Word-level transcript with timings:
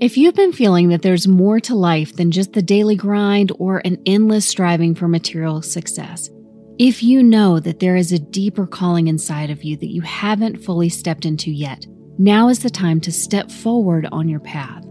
If 0.00 0.16
you've 0.16 0.36
been 0.36 0.52
feeling 0.52 0.90
that 0.90 1.02
there's 1.02 1.26
more 1.26 1.58
to 1.58 1.74
life 1.74 2.14
than 2.14 2.30
just 2.30 2.52
the 2.52 2.62
daily 2.62 2.94
grind 2.94 3.50
or 3.58 3.82
an 3.84 4.00
endless 4.06 4.46
striving 4.46 4.94
for 4.94 5.08
material 5.08 5.60
success, 5.60 6.30
if 6.78 7.02
you 7.02 7.20
know 7.20 7.58
that 7.58 7.80
there 7.80 7.96
is 7.96 8.12
a 8.12 8.18
deeper 8.20 8.64
calling 8.64 9.08
inside 9.08 9.50
of 9.50 9.64
you 9.64 9.76
that 9.78 9.90
you 9.90 10.00
haven't 10.02 10.62
fully 10.62 10.88
stepped 10.88 11.24
into 11.26 11.50
yet, 11.50 11.84
now 12.16 12.46
is 12.48 12.60
the 12.60 12.70
time 12.70 13.00
to 13.00 13.10
step 13.10 13.50
forward 13.50 14.06
on 14.12 14.28
your 14.28 14.38
path. 14.38 14.84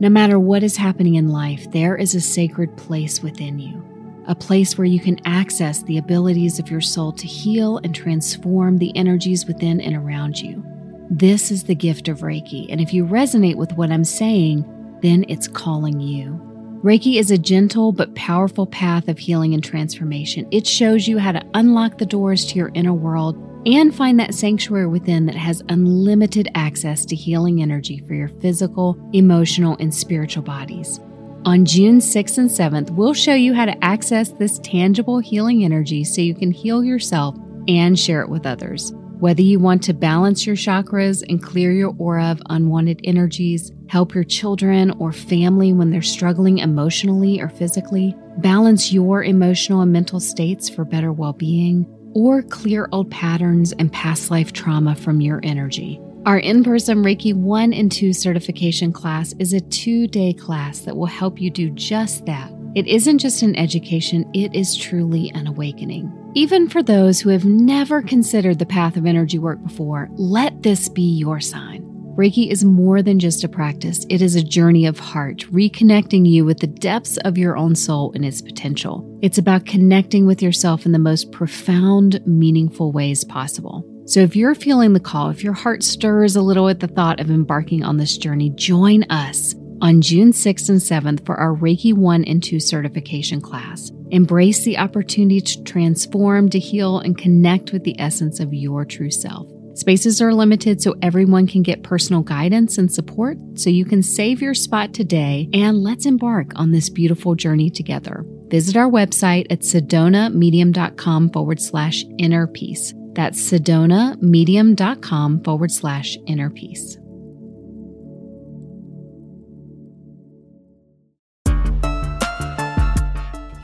No 0.00 0.08
matter 0.08 0.40
what 0.40 0.64
is 0.64 0.76
happening 0.76 1.14
in 1.14 1.28
life, 1.28 1.70
there 1.70 1.96
is 1.96 2.16
a 2.16 2.20
sacred 2.20 2.76
place 2.76 3.22
within 3.22 3.60
you, 3.60 3.80
a 4.26 4.34
place 4.34 4.76
where 4.76 4.86
you 4.86 4.98
can 4.98 5.20
access 5.24 5.84
the 5.84 5.98
abilities 5.98 6.58
of 6.58 6.68
your 6.68 6.80
soul 6.80 7.12
to 7.12 7.28
heal 7.28 7.78
and 7.84 7.94
transform 7.94 8.78
the 8.78 8.96
energies 8.96 9.46
within 9.46 9.80
and 9.80 9.94
around 9.94 10.36
you. 10.36 10.64
This 11.10 11.50
is 11.50 11.64
the 11.64 11.74
gift 11.74 12.08
of 12.08 12.18
Reiki, 12.18 12.66
and 12.68 12.82
if 12.82 12.92
you 12.92 13.06
resonate 13.06 13.54
with 13.54 13.72
what 13.72 13.90
I'm 13.90 14.04
saying, 14.04 14.62
then 15.00 15.24
it's 15.28 15.48
calling 15.48 16.00
you. 16.00 16.38
Reiki 16.84 17.18
is 17.18 17.30
a 17.30 17.38
gentle 17.38 17.92
but 17.92 18.14
powerful 18.14 18.66
path 18.66 19.08
of 19.08 19.18
healing 19.18 19.54
and 19.54 19.64
transformation. 19.64 20.46
It 20.50 20.66
shows 20.66 21.08
you 21.08 21.18
how 21.18 21.32
to 21.32 21.44
unlock 21.54 21.96
the 21.96 22.04
doors 22.04 22.44
to 22.46 22.56
your 22.56 22.70
inner 22.74 22.92
world 22.92 23.36
and 23.64 23.94
find 23.94 24.20
that 24.20 24.34
sanctuary 24.34 24.86
within 24.86 25.24
that 25.26 25.34
has 25.34 25.62
unlimited 25.70 26.48
access 26.54 27.06
to 27.06 27.16
healing 27.16 27.62
energy 27.62 28.04
for 28.06 28.12
your 28.12 28.28
physical, 28.28 28.98
emotional, 29.14 29.78
and 29.80 29.94
spiritual 29.94 30.42
bodies. 30.42 31.00
On 31.46 31.64
June 31.64 32.00
6th 32.00 32.36
and 32.36 32.50
7th, 32.50 32.90
we'll 32.90 33.14
show 33.14 33.34
you 33.34 33.54
how 33.54 33.64
to 33.64 33.84
access 33.84 34.30
this 34.32 34.58
tangible 34.58 35.20
healing 35.20 35.64
energy 35.64 36.04
so 36.04 36.20
you 36.20 36.34
can 36.34 36.50
heal 36.50 36.84
yourself 36.84 37.34
and 37.66 37.98
share 37.98 38.20
it 38.20 38.28
with 38.28 38.44
others. 38.44 38.92
Whether 39.20 39.42
you 39.42 39.58
want 39.58 39.82
to 39.82 39.94
balance 39.94 40.46
your 40.46 40.54
chakras 40.54 41.24
and 41.28 41.42
clear 41.42 41.72
your 41.72 41.92
aura 41.98 42.26
of 42.26 42.40
unwanted 42.50 43.00
energies, 43.02 43.72
help 43.88 44.14
your 44.14 44.22
children 44.22 44.92
or 45.00 45.10
family 45.10 45.72
when 45.72 45.90
they're 45.90 46.02
struggling 46.02 46.58
emotionally 46.58 47.40
or 47.40 47.48
physically, 47.48 48.14
balance 48.36 48.92
your 48.92 49.24
emotional 49.24 49.80
and 49.80 49.92
mental 49.92 50.20
states 50.20 50.68
for 50.68 50.84
better 50.84 51.12
well 51.12 51.32
being, 51.32 51.84
or 52.14 52.42
clear 52.42 52.88
old 52.92 53.10
patterns 53.10 53.72
and 53.72 53.92
past 53.92 54.30
life 54.30 54.52
trauma 54.52 54.94
from 54.94 55.20
your 55.20 55.40
energy. 55.42 56.00
Our 56.24 56.38
in 56.38 56.62
person 56.62 57.02
Reiki 57.02 57.34
1 57.34 57.72
and 57.72 57.90
2 57.90 58.12
certification 58.12 58.92
class 58.92 59.34
is 59.40 59.52
a 59.52 59.60
two 59.60 60.06
day 60.06 60.32
class 60.32 60.80
that 60.80 60.96
will 60.96 61.06
help 61.06 61.40
you 61.40 61.50
do 61.50 61.70
just 61.70 62.24
that. 62.26 62.52
It 62.76 62.86
isn't 62.86 63.18
just 63.18 63.42
an 63.42 63.56
education, 63.56 64.30
it 64.32 64.54
is 64.54 64.76
truly 64.76 65.32
an 65.34 65.48
awakening. 65.48 66.17
Even 66.34 66.68
for 66.68 66.82
those 66.82 67.20
who 67.20 67.30
have 67.30 67.46
never 67.46 68.02
considered 68.02 68.58
the 68.58 68.66
path 68.66 68.96
of 68.96 69.06
energy 69.06 69.38
work 69.38 69.62
before, 69.62 70.08
let 70.12 70.62
this 70.62 70.88
be 70.88 71.16
your 71.16 71.40
sign. 71.40 71.82
Reiki 72.16 72.50
is 72.50 72.64
more 72.64 73.00
than 73.00 73.18
just 73.18 73.44
a 73.44 73.48
practice, 73.48 74.04
it 74.10 74.20
is 74.20 74.34
a 74.34 74.42
journey 74.42 74.86
of 74.86 74.98
heart, 74.98 75.38
reconnecting 75.52 76.28
you 76.28 76.44
with 76.44 76.58
the 76.58 76.66
depths 76.66 77.16
of 77.18 77.38
your 77.38 77.56
own 77.56 77.74
soul 77.74 78.12
and 78.14 78.24
its 78.24 78.42
potential. 78.42 79.18
It's 79.22 79.38
about 79.38 79.66
connecting 79.66 80.26
with 80.26 80.42
yourself 80.42 80.84
in 80.84 80.92
the 80.92 80.98
most 80.98 81.32
profound, 81.32 82.20
meaningful 82.26 82.92
ways 82.92 83.24
possible. 83.24 83.84
So, 84.04 84.20
if 84.20 84.34
you're 84.34 84.54
feeling 84.54 84.94
the 84.94 85.00
call, 85.00 85.30
if 85.30 85.44
your 85.44 85.52
heart 85.52 85.82
stirs 85.82 86.34
a 86.34 86.42
little 86.42 86.68
at 86.68 86.80
the 86.80 86.88
thought 86.88 87.20
of 87.20 87.30
embarking 87.30 87.84
on 87.84 87.98
this 87.98 88.18
journey, 88.18 88.50
join 88.50 89.04
us 89.04 89.54
on 89.80 90.00
June 90.00 90.32
6th 90.32 90.68
and 90.68 90.80
7th 90.80 91.24
for 91.24 91.36
our 91.36 91.54
Reiki 91.54 91.94
1 91.94 92.24
and 92.24 92.42
2 92.42 92.58
certification 92.58 93.40
class. 93.40 93.92
Embrace 94.10 94.64
the 94.64 94.78
opportunity 94.78 95.40
to 95.40 95.62
transform, 95.64 96.48
to 96.50 96.58
heal, 96.58 96.98
and 96.98 97.18
connect 97.18 97.72
with 97.72 97.84
the 97.84 97.98
essence 98.00 98.40
of 98.40 98.54
your 98.54 98.84
true 98.84 99.10
self. 99.10 99.48
Spaces 99.74 100.20
are 100.20 100.34
limited 100.34 100.82
so 100.82 100.96
everyone 101.02 101.46
can 101.46 101.62
get 101.62 101.84
personal 101.84 102.22
guidance 102.22 102.78
and 102.78 102.92
support, 102.92 103.38
so 103.54 103.70
you 103.70 103.84
can 103.84 104.02
save 104.02 104.42
your 104.42 104.54
spot 104.54 104.92
today 104.92 105.48
and 105.52 105.84
let's 105.84 106.04
embark 106.04 106.50
on 106.56 106.72
this 106.72 106.88
beautiful 106.88 107.36
journey 107.36 107.70
together. 107.70 108.24
Visit 108.48 108.76
our 108.76 108.90
website 108.90 109.46
at 109.50 109.60
sedonamedium.com 109.60 111.30
forward 111.30 111.60
slash 111.60 112.04
inner 112.18 112.48
peace. 112.48 112.92
That's 113.12 113.40
sedonamedium.com 113.40 115.44
forward 115.44 115.70
slash 115.70 116.16
inner 116.26 116.50
peace. 116.50 116.98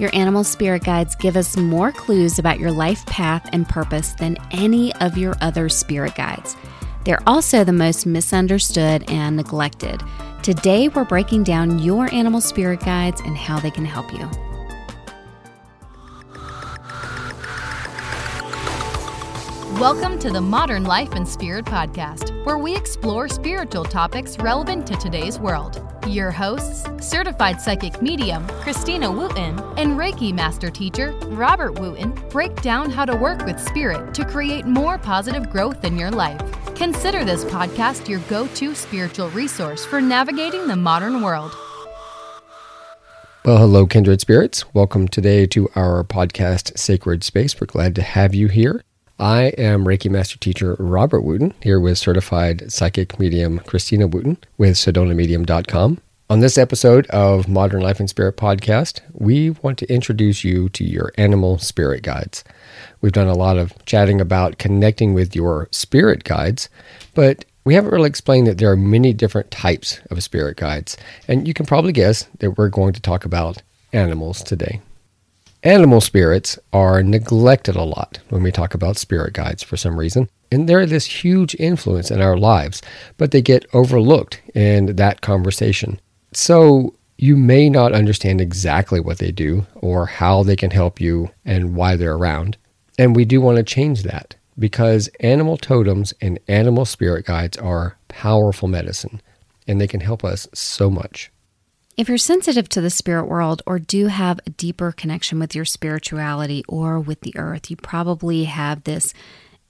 Your 0.04 0.15
animal 0.15 0.44
spirit 0.44 0.84
guides 0.84 1.16
give 1.16 1.34
us 1.34 1.56
more 1.56 1.91
clues 1.91 2.38
about 2.38 2.60
your 2.60 2.70
life 2.70 3.06
path 3.06 3.48
and 3.54 3.66
purpose 3.66 4.12
than 4.12 4.37
any 4.50 4.94
of 4.97 5.16
your 5.16 5.34
other 5.41 5.70
spirit 5.70 6.15
guides. 6.15 6.59
They're 7.06 7.26
also 7.26 7.65
the 7.65 7.72
most 7.72 8.04
misunderstood 8.04 9.10
and 9.10 9.34
neglected. 9.34 10.03
Today, 10.42 10.88
we're 10.88 11.06
breaking 11.06 11.44
down 11.44 11.78
your 11.78 12.12
animal 12.12 12.42
spirit 12.42 12.81
guides 12.81 13.22
and 13.22 13.34
how 13.34 13.59
they 13.60 13.70
can 13.70 13.87
help 13.87 14.12
you. 14.12 14.28
Welcome 19.81 20.19
to 20.19 20.31
the 20.31 20.42
Modern 20.42 20.84
Life 20.84 21.12
and 21.12 21.26
Spirit 21.26 21.65
Podcast, 21.65 22.44
where 22.44 22.59
we 22.59 22.76
explore 22.76 23.26
spiritual 23.26 23.84
topics 23.84 24.36
relevant 24.38 24.86
to 24.86 24.97
today's 24.97 25.38
world. 25.38 25.94
Your 26.06 26.31
hosts, 26.31 26.84
certified 27.00 27.62
psychic 27.62 28.03
medium 28.03 28.47
Christina 28.48 29.10
Wooten 29.10 29.59
and 29.78 29.98
Reiki 29.98 30.34
master 30.34 30.70
teacher 30.70 31.12
Robert 31.28 31.78
Wooten, 31.78 32.12
break 32.28 32.54
down 32.60 32.91
how 32.91 33.06
to 33.06 33.16
work 33.16 33.47
with 33.47 33.59
spirit 33.59 34.12
to 34.12 34.25
create 34.26 34.66
more 34.66 34.98
positive 34.98 35.48
growth 35.48 35.82
in 35.82 35.97
your 35.97 36.10
life. 36.10 36.41
Consider 36.75 37.25
this 37.25 37.44
podcast 37.47 38.06
your 38.06 38.20
go 38.28 38.47
to 38.48 38.75
spiritual 38.75 39.31
resource 39.31 39.87
for 39.87 40.03
navigating 40.03 40.66
the 40.66 40.76
modern 40.76 41.22
world. 41.22 41.53
Well, 43.47 43.59
hello, 43.59 43.86
kindred 43.86 44.21
spirits. 44.21 44.75
Welcome 44.75 45.09
today 45.09 45.47
to 45.47 45.71
our 45.75 46.04
podcast, 46.04 46.78
Sacred 46.78 47.25
Space. 47.25 47.59
We're 47.59 47.66
glad 47.66 47.94
to 47.94 48.03
have 48.03 48.34
you 48.34 48.48
here. 48.48 48.84
I 49.19 49.53
am 49.59 49.85
Reiki 49.85 50.11
Master 50.11 50.37
Teacher 50.39 50.75
Robert 50.81 51.21
Wooten, 51.21 51.55
here 51.63 51.79
with 51.79 51.99
certified 51.99 52.73
psychic 52.73 53.17
medium 53.21 53.61
Christina 53.61 54.09
Wooten 54.09 54.39
with 54.59 54.75
sedonamedium.com. 54.75 56.01
On 56.29 56.41
this 56.41 56.59
episode 56.59 57.07
of 57.09 57.47
Modern 57.47 57.81
Life 57.81 58.01
and 58.01 58.11
Spirit 58.11 58.37
podcast, 58.37 59.03
we 59.13 59.51
want 59.51 59.79
to 59.79 59.93
introduce 59.93 60.43
you 60.43 60.69
to 60.71 60.83
your 60.83 61.13
animal 61.17 61.59
spirit 61.59 62.03
guides. 62.03 62.43
We've 63.03 63.13
done 63.13 63.29
a 63.29 63.35
lot 63.35 63.57
of 63.57 63.73
chatting 63.85 64.21
about 64.21 64.59
connecting 64.59 65.15
with 65.15 65.37
your 65.37 65.69
spirit 65.71 66.25
guides, 66.25 66.69
but 67.15 67.45
we 67.65 67.75
haven't 67.75 67.93
really 67.93 68.09
explained 68.09 68.49
that 68.49 68.59
there 68.59 68.73
are 68.73 68.77
many 68.77 69.13
different 69.13 69.53
types 69.53 70.01
of 70.11 70.25
spirit 70.25 70.57
guides. 70.57 70.97
And 71.29 71.47
you 71.47 71.55
can 71.55 71.67
probably 71.67 71.93
guess 71.93 72.25
that 72.41 72.59
we're 72.59 72.69
going 72.69 72.95
to 72.95 73.01
talk 73.01 73.25
about 73.25 73.63
animals 73.93 74.43
today. 74.43 74.81
Animal 75.65 76.03
spirits 76.03 76.59
are 76.75 77.03
neglected 77.03 77.75
a 77.75 77.85
lot 77.85 78.19
when 78.29 78.43
we 78.43 78.53
talk 78.53 78.75
about 78.75 78.99
spirit 78.99 79.33
guides 79.33 79.63
for 79.63 79.79
some 79.79 79.99
reason. 79.99 80.29
And 80.53 80.69
they're 80.69 80.85
this 80.85 81.07
huge 81.07 81.55
influence 81.55 82.11
in 82.11 82.21
our 82.21 82.37
lives, 82.37 82.83
but 83.17 83.31
they 83.31 83.41
get 83.41 83.65
overlooked 83.73 84.43
in 84.55 84.97
that 84.97 85.23
conversation. 85.23 86.03
So 86.35 86.95
you 87.17 87.35
may 87.35 87.71
not 87.71 87.95
understand 87.95 88.43
exactly 88.43 89.01
what 89.01 89.17
they 89.17 89.33
do 89.33 89.67
or 89.75 90.05
how 90.05 90.43
they 90.43 90.55
can 90.55 90.71
help 90.71 91.01
you 91.01 91.31
and 91.47 91.75
why 91.75 91.97
they're 91.97 92.17
around. 92.17 92.59
And 92.99 93.17
we 93.17 93.25
do 93.25 93.41
want 93.41 93.57
to 93.57 93.63
change 93.63 94.03
that 94.03 94.37
because 94.59 95.09
animal 95.21 95.57
totems 95.57 96.13
and 96.21 96.39
animal 96.47 96.85
spirit 96.85 97.25
guides 97.25 97.57
are 97.57 97.97
powerful 98.09 98.69
medicine 98.69 99.23
and 99.67 99.81
they 99.81 99.89
can 99.89 100.01
help 100.01 100.25
us 100.25 100.47
so 100.53 100.91
much. 100.91 101.31
If 101.97 102.09
you're 102.09 102.19
sensitive 102.19 102.69
to 102.71 102.81
the 102.81 102.91
spirit 102.91 103.27
world 103.27 103.62
or 103.66 103.78
do 103.78 104.09
have 104.09 104.41
a 104.47 104.50
deeper 104.50 104.91
connection 104.91 105.38
with 105.38 105.55
your 105.55 105.65
spirituality 105.65 106.65
or 106.66 106.99
with 106.99 107.21
the 107.21 107.37
earth, 107.37 107.71
you 107.71 107.77
probably 107.77 108.44
have 108.44 108.82
this 108.82 109.15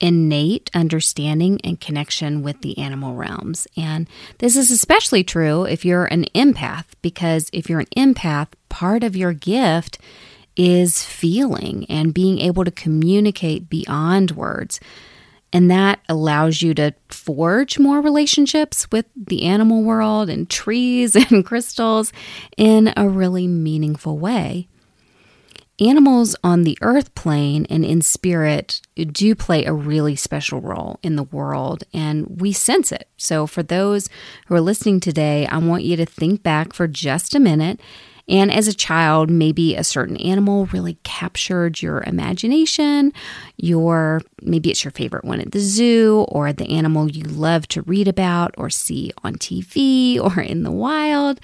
innate 0.00 0.70
understanding 0.72 1.60
and 1.62 1.78
connection 1.78 2.42
with 2.42 2.62
the 2.62 2.78
animal 2.78 3.14
realms. 3.14 3.66
And 3.76 4.08
this 4.38 4.56
is 4.56 4.70
especially 4.70 5.22
true 5.22 5.64
if 5.64 5.84
you're 5.84 6.06
an 6.06 6.24
empath, 6.34 6.86
because 7.02 7.50
if 7.52 7.68
you're 7.68 7.80
an 7.80 7.86
empath, 8.14 8.48
part 8.70 9.04
of 9.04 9.14
your 9.14 9.34
gift 9.34 9.98
is 10.56 11.04
feeling 11.04 11.84
and 11.90 12.14
being 12.14 12.38
able 12.38 12.64
to 12.64 12.70
communicate 12.70 13.68
beyond 13.68 14.30
words. 14.30 14.80
And 15.54 15.70
that 15.70 16.00
allows 16.08 16.62
you 16.62 16.74
to 16.74 16.94
forge 17.08 17.78
more 17.78 18.00
relationships 18.00 18.90
with 18.90 19.06
the 19.16 19.44
animal 19.44 19.84
world 19.84 20.28
and 20.28 20.50
trees 20.50 21.14
and 21.30 21.46
crystals 21.46 22.12
in 22.56 22.92
a 22.96 23.08
really 23.08 23.46
meaningful 23.46 24.18
way. 24.18 24.68
Animals 25.80 26.36
on 26.44 26.62
the 26.62 26.76
earth 26.82 27.14
plane 27.14 27.66
and 27.70 27.84
in 27.84 28.02
spirit 28.02 28.80
do 28.96 29.34
play 29.34 29.64
a 29.64 29.72
really 29.72 30.14
special 30.14 30.60
role 30.60 31.00
in 31.02 31.16
the 31.16 31.24
world, 31.24 31.82
and 31.92 32.40
we 32.40 32.52
sense 32.52 32.92
it. 32.92 33.08
So, 33.16 33.48
for 33.48 33.62
those 33.64 34.08
who 34.46 34.54
are 34.54 34.60
listening 34.60 35.00
today, 35.00 35.46
I 35.48 35.58
want 35.58 35.82
you 35.82 35.96
to 35.96 36.06
think 36.06 36.44
back 36.44 36.72
for 36.72 36.86
just 36.86 37.34
a 37.34 37.40
minute 37.40 37.80
And 38.28 38.50
as 38.50 38.68
a 38.68 38.74
child, 38.74 39.30
maybe 39.30 39.74
a 39.74 39.84
certain 39.84 40.16
animal 40.16 40.66
really 40.66 40.96
captured 41.02 41.82
your 41.82 42.02
imagination. 42.04 43.12
Your 43.56 44.22
maybe 44.42 44.70
it's 44.70 44.84
your 44.84 44.92
favorite 44.92 45.24
one 45.24 45.40
at 45.40 45.52
the 45.52 45.60
zoo 45.60 46.24
or 46.28 46.52
the 46.52 46.70
animal 46.70 47.10
you 47.10 47.24
love 47.24 47.68
to 47.68 47.82
read 47.82 48.08
about 48.08 48.54
or 48.56 48.70
see 48.70 49.12
on 49.22 49.34
TV 49.34 50.18
or 50.36 50.40
in 50.40 50.62
the 50.62 50.72
wild. 50.72 51.40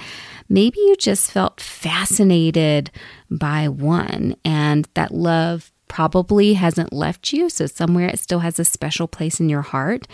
Maybe 0.49 0.81
you 0.81 0.97
just 0.97 1.31
felt 1.31 1.61
fascinated 1.61 2.91
by 3.31 3.69
one 3.69 4.37
and 4.45 4.89
that 4.95 5.13
love 5.13 5.71
probably 5.91 6.55
hasn't 6.55 6.93
left 6.93 7.33
you, 7.33 7.51
so 7.51 7.67
somewhere 7.67 8.09
it 8.09 8.19
still 8.19 8.39
has 8.39 8.59
a 8.61 8.65
special 8.65 9.09
place 9.09 9.41
in 9.41 9.49
your 9.49 9.63
heart. 9.63 10.07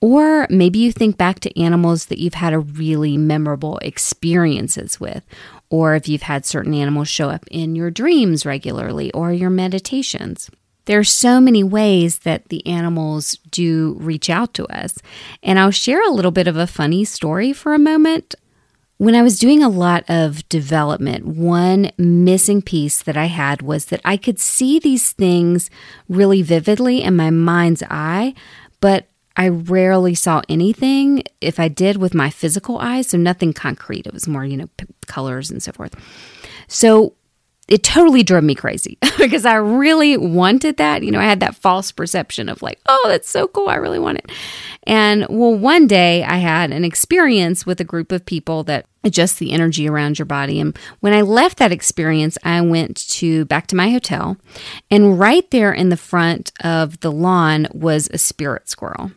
Or 0.00 0.46
maybe 0.48 0.78
you 0.78 0.92
think 0.92 1.16
back 1.18 1.40
to 1.40 1.60
animals 1.60 2.06
that 2.06 2.18
you've 2.18 2.34
had 2.34 2.52
a 2.52 2.60
really 2.60 3.16
memorable 3.16 3.78
experiences 3.78 5.00
with, 5.00 5.24
or 5.70 5.94
if 5.94 6.08
you've 6.08 6.22
had 6.22 6.46
certain 6.46 6.74
animals 6.74 7.08
show 7.08 7.30
up 7.30 7.44
in 7.50 7.76
your 7.76 7.90
dreams 7.90 8.46
regularly 8.46 9.12
or 9.12 9.32
your 9.32 9.50
meditations. 9.50 10.50
There 10.86 10.98
are 10.98 11.04
so 11.04 11.38
many 11.38 11.62
ways 11.62 12.20
that 12.20 12.48
the 12.48 12.66
animals 12.66 13.32
do 13.50 13.96
reach 14.00 14.30
out 14.30 14.54
to 14.54 14.66
us. 14.68 14.96
And 15.42 15.58
I'll 15.58 15.70
share 15.70 16.02
a 16.02 16.12
little 16.12 16.30
bit 16.30 16.48
of 16.48 16.56
a 16.56 16.66
funny 16.66 17.04
story 17.04 17.52
for 17.52 17.74
a 17.74 17.78
moment. 17.78 18.34
When 18.96 19.14
I 19.14 19.22
was 19.22 19.38
doing 19.38 19.62
a 19.62 19.68
lot 19.68 20.04
of 20.08 20.48
development, 20.48 21.26
one 21.26 21.92
missing 21.98 22.62
piece 22.62 23.02
that 23.02 23.18
I 23.18 23.26
had 23.26 23.60
was 23.60 23.84
that 23.86 24.00
I 24.02 24.16
could 24.16 24.40
see 24.40 24.78
these 24.78 25.12
things 25.12 25.68
really 26.08 26.40
vividly 26.40 27.02
in 27.02 27.14
my 27.14 27.28
mind's 27.30 27.82
eye, 27.90 28.32
but 28.80 29.08
I 29.38 29.48
rarely 29.48 30.16
saw 30.16 30.42
anything 30.48 31.22
if 31.40 31.60
I 31.60 31.68
did 31.68 31.96
with 31.96 32.12
my 32.12 32.28
physical 32.28 32.78
eyes, 32.78 33.06
so 33.06 33.18
nothing 33.18 33.52
concrete. 33.52 34.06
It 34.06 34.12
was 34.12 34.26
more, 34.26 34.44
you 34.44 34.56
know, 34.56 34.68
p- 34.76 34.86
colors 35.06 35.48
and 35.48 35.62
so 35.62 35.70
forth. 35.70 35.94
So 36.66 37.14
it 37.68 37.84
totally 37.84 38.22
drove 38.22 38.42
me 38.42 38.54
crazy 38.54 38.98
because 39.18 39.44
I 39.44 39.54
really 39.54 40.16
wanted 40.16 40.78
that. 40.78 41.04
You 41.04 41.12
know, 41.12 41.20
I 41.20 41.24
had 41.24 41.40
that 41.40 41.54
false 41.54 41.92
perception 41.92 42.48
of 42.48 42.62
like, 42.62 42.80
oh, 42.86 43.04
that's 43.06 43.30
so 43.30 43.46
cool. 43.46 43.68
I 43.68 43.76
really 43.76 43.98
want 44.00 44.18
it. 44.18 44.32
And 44.84 45.26
well, 45.28 45.54
one 45.54 45.86
day 45.86 46.24
I 46.24 46.38
had 46.38 46.72
an 46.72 46.84
experience 46.84 47.64
with 47.64 47.80
a 47.80 47.84
group 47.84 48.10
of 48.10 48.26
people 48.26 48.64
that 48.64 48.86
adjust 49.04 49.38
the 49.38 49.52
energy 49.52 49.88
around 49.88 50.18
your 50.18 50.26
body. 50.26 50.58
And 50.58 50.76
when 51.00 51.12
I 51.12 51.20
left 51.20 51.58
that 51.58 51.72
experience, 51.72 52.36
I 52.42 52.60
went 52.62 53.08
to 53.10 53.44
back 53.44 53.68
to 53.68 53.76
my 53.76 53.90
hotel 53.90 54.36
and 54.90 55.18
right 55.18 55.48
there 55.52 55.72
in 55.72 55.90
the 55.90 55.96
front 55.96 56.50
of 56.64 56.98
the 57.00 57.12
lawn 57.12 57.68
was 57.72 58.08
a 58.12 58.18
spirit 58.18 58.68
squirrel. 58.68 59.12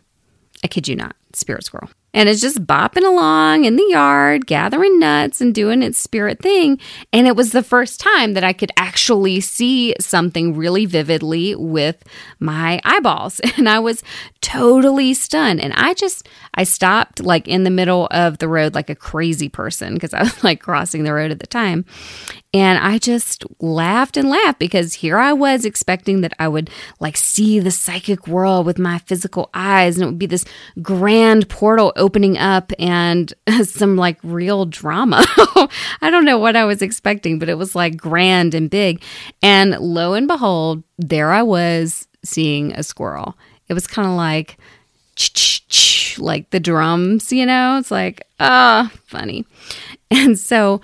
I 0.64 0.68
kid 0.68 0.88
you 0.88 0.96
not, 0.96 1.16
spirit 1.40 1.64
squirrel 1.64 1.90
and 2.14 2.28
it's 2.28 2.42
just 2.42 2.66
bopping 2.66 3.06
along 3.06 3.64
in 3.64 3.78
the 3.78 3.88
yard, 3.90 4.46
gathering 4.46 5.00
nuts 5.00 5.40
and 5.40 5.56
doing 5.56 5.82
its 5.82 5.98
spirit 5.98 6.40
thing. 6.40 6.78
And 7.14 7.26
it 7.26 7.38
was 7.38 7.54
the 7.54 7.64
first 7.64 8.02
time 8.02 8.34
that 8.34 8.44
I 8.44 8.52
could 8.52 8.72
actually 8.76 9.40
see 9.40 9.96
something 10.00 10.56
really 10.56 10.86
vividly 10.86 11.56
with 11.56 12.04
my 12.40 12.82
eyeballs. 12.84 13.40
And 13.62 13.70
I 13.70 13.80
was 13.80 14.02
totally 14.40 15.14
stunned. 15.14 15.62
And 15.62 15.74
I 15.74 15.94
just, 15.94 16.28
I 16.56 16.64
stopped 16.64 17.20
like 17.20 17.48
in 17.48 17.64
the 17.64 17.70
middle 17.70 18.08
of 18.10 18.40
the 18.40 18.48
road 18.48 18.74
like 18.74 18.90
a 18.90 18.96
crazy 18.96 19.50
person 19.50 19.94
because 19.94 20.16
I 20.16 20.24
was 20.24 20.44
like 20.44 20.62
crossing 20.62 21.04
the 21.04 21.14
road 21.14 21.30
at 21.30 21.40
the 21.40 21.48
time. 21.48 21.86
And 22.54 22.80
I 22.80 22.98
just 22.98 23.46
laughed 23.60 24.18
and 24.18 24.30
laughed 24.30 24.58
because 24.58 24.96
here 24.96 25.18
I 25.18 25.32
was 25.32 25.64
expecting 25.64 26.22
that 26.22 26.34
I 26.40 26.48
would 26.48 26.70
like 27.00 27.18
see 27.18 27.60
the 27.60 27.72
psychic 27.72 28.28
world 28.28 28.66
with 28.66 28.80
my 28.80 28.98
physical 29.00 29.50
eyes 29.54 29.96
and 29.96 30.04
it 30.04 30.08
would 30.08 30.20
be 30.20 30.26
this 30.26 30.46
grand 30.82 31.21
portal 31.50 31.94
opening 31.96 32.38
up 32.38 32.72
and 32.80 33.34
some 33.64 33.96
like 33.96 34.18
real 34.24 34.66
drama. 34.66 35.24
I 36.02 36.10
don't 36.10 36.26
know 36.26 36.38
what 36.38 36.56
I 36.56 36.66
was 36.66 36.82
expecting, 36.82 37.40
but 37.40 37.50
it 37.50 37.58
was 37.58 37.76
like 37.76 37.98
grand 37.98 38.54
and 38.54 38.70
big. 38.70 39.04
And 39.42 39.78
lo 39.80 40.14
and 40.14 40.28
behold, 40.28 40.84
there 40.98 41.32
I 41.32 41.44
was 41.44 42.08
seeing 42.24 42.74
a 42.74 42.84
squirrel. 42.84 43.38
It 43.68 43.74
was 43.74 43.88
kind 43.88 44.08
of 44.08 44.16
like, 44.16 44.58
like 46.18 46.50
the 46.50 46.60
drums, 46.60 47.32
you 47.32 47.46
know? 47.46 47.78
It's 47.78 47.92
like, 47.92 48.28
ah, 48.40 48.92
oh, 48.92 48.98
funny. 49.06 49.46
And 50.14 50.38
so 50.38 50.82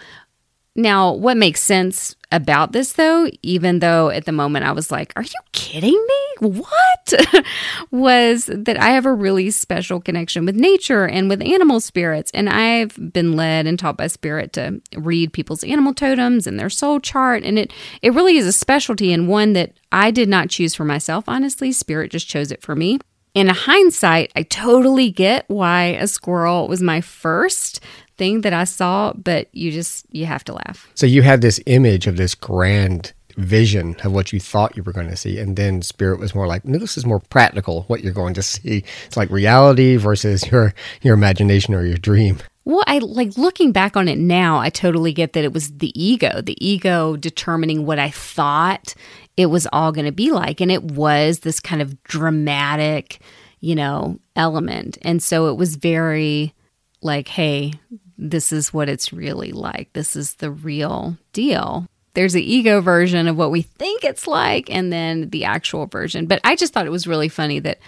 now, 0.73 1.11
what 1.11 1.35
makes 1.35 1.61
sense 1.61 2.15
about 2.31 2.73
this 2.73 2.93
though, 2.93 3.29
even 3.41 3.79
though 3.79 4.09
at 4.09 4.25
the 4.25 4.31
moment 4.31 4.65
I 4.65 4.71
was 4.71 4.91
like, 4.91 5.13
are 5.15 5.23
you 5.23 5.39
kidding 5.51 5.93
me? 5.93 6.49
What? 6.49 7.45
was 7.91 8.47
that 8.47 8.77
I 8.77 8.89
have 8.89 9.05
a 9.05 9.13
really 9.13 9.49
special 9.49 10.01
connection 10.01 10.45
with 10.45 10.55
nature 10.55 11.07
and 11.07 11.29
with 11.29 11.41
animal 11.41 11.79
spirits. 11.79 12.31
And 12.33 12.49
I've 12.49 13.13
been 13.13 13.33
led 13.33 13.65
and 13.65 13.79
taught 13.79 13.97
by 13.97 14.07
spirit 14.07 14.53
to 14.53 14.81
read 14.95 15.33
people's 15.33 15.63
animal 15.63 15.93
totems 15.93 16.47
and 16.47 16.59
their 16.59 16.69
soul 16.69 16.99
chart. 16.99 17.43
And 17.43 17.57
it, 17.57 17.71
it 18.01 18.13
really 18.13 18.37
is 18.37 18.45
a 18.45 18.51
specialty 18.51 19.13
and 19.13 19.27
one 19.27 19.53
that 19.53 19.73
I 19.91 20.11
did 20.11 20.29
not 20.29 20.49
choose 20.49 20.75
for 20.75 20.85
myself, 20.85 21.25
honestly. 21.27 21.71
Spirit 21.71 22.11
just 22.11 22.27
chose 22.27 22.51
it 22.51 22.61
for 22.61 22.75
me. 22.75 22.99
In 23.33 23.49
hindsight, 23.49 24.31
I 24.35 24.41
totally 24.43 25.11
get 25.11 25.45
why 25.47 25.83
a 25.99 26.07
squirrel 26.07 26.67
was 26.67 26.81
my 26.81 27.01
first 27.01 27.79
thing 28.17 28.41
that 28.41 28.53
I 28.53 28.63
saw, 28.63 29.13
but 29.13 29.47
you 29.53 29.71
just 29.71 30.05
you 30.11 30.25
have 30.25 30.43
to 30.45 30.53
laugh. 30.53 30.89
So 30.95 31.05
you 31.05 31.21
had 31.21 31.41
this 31.41 31.59
image 31.65 32.07
of 32.07 32.17
this 32.17 32.35
grand 32.35 33.13
vision 33.35 33.95
of 34.03 34.11
what 34.11 34.33
you 34.33 34.39
thought 34.39 34.75
you 34.75 34.81
were 34.81 34.91
going 34.91 35.07
to 35.07 35.15
see 35.15 35.37
and 35.37 35.55
then 35.55 35.79
spirit 35.83 36.19
was 36.19 36.33
more 36.33 36.47
like 36.47 36.65
no 36.65 36.79
this 36.79 36.97
is 36.97 37.05
more 37.05 37.19
practical 37.19 37.83
what 37.83 38.01
you're 38.01 38.11
going 38.11 38.33
to 38.33 38.41
see 38.41 38.83
it's 39.05 39.15
like 39.15 39.29
reality 39.29 39.95
versus 39.95 40.49
your 40.51 40.73
your 41.03 41.13
imagination 41.13 41.75
or 41.75 41.85
your 41.85 41.97
dream 41.97 42.39
well, 42.67 42.83
I 42.85 42.97
like 42.97 43.37
looking 43.37 43.71
back 43.71 43.95
on 43.95 44.09
it 44.09 44.17
now, 44.17 44.57
I 44.57 44.69
totally 44.69 45.13
get 45.13 45.31
that 45.31 45.45
it 45.45 45.53
was 45.53 45.77
the 45.77 45.93
ego, 45.95 46.41
the 46.41 46.57
ego 46.59 47.15
determining 47.15 47.85
what 47.85 47.97
I 47.97 48.09
thought 48.09 48.93
it 49.37 49.45
was 49.45 49.69
all 49.71 49.93
going 49.93 50.05
to 50.05 50.11
be 50.11 50.31
like. 50.31 50.59
And 50.59 50.69
it 50.69 50.83
was 50.83 51.39
this 51.39 51.61
kind 51.61 51.81
of 51.81 52.03
dramatic, 52.03 53.21
you 53.61 53.73
know, 53.73 54.19
element. 54.35 54.97
And 55.01 55.23
so 55.23 55.47
it 55.47 55.55
was 55.55 55.77
very 55.77 56.53
like, 57.01 57.29
hey, 57.29 57.71
this 58.17 58.51
is 58.51 58.73
what 58.73 58.89
it's 58.89 59.13
really 59.13 59.51
like. 59.51 59.93
This 59.93 60.15
is 60.15 60.35
the 60.35 60.51
real 60.51 61.17
deal. 61.33 61.85
There's 62.13 62.33
the 62.33 62.53
ego 62.53 62.81
version 62.81 63.27
of 63.27 63.37
what 63.37 63.51
we 63.51 63.61
think 63.61 64.03
it's 64.03 64.27
like, 64.27 64.71
and 64.71 64.91
then 64.91 65.29
the 65.29 65.45
actual 65.45 65.85
version. 65.85 66.25
But 66.25 66.41
I 66.43 66.55
just 66.55 66.73
thought 66.73 66.87
it 66.87 66.91
was 66.91 67.05
really 67.05 67.29
funny 67.29 67.59
that 67.59 67.79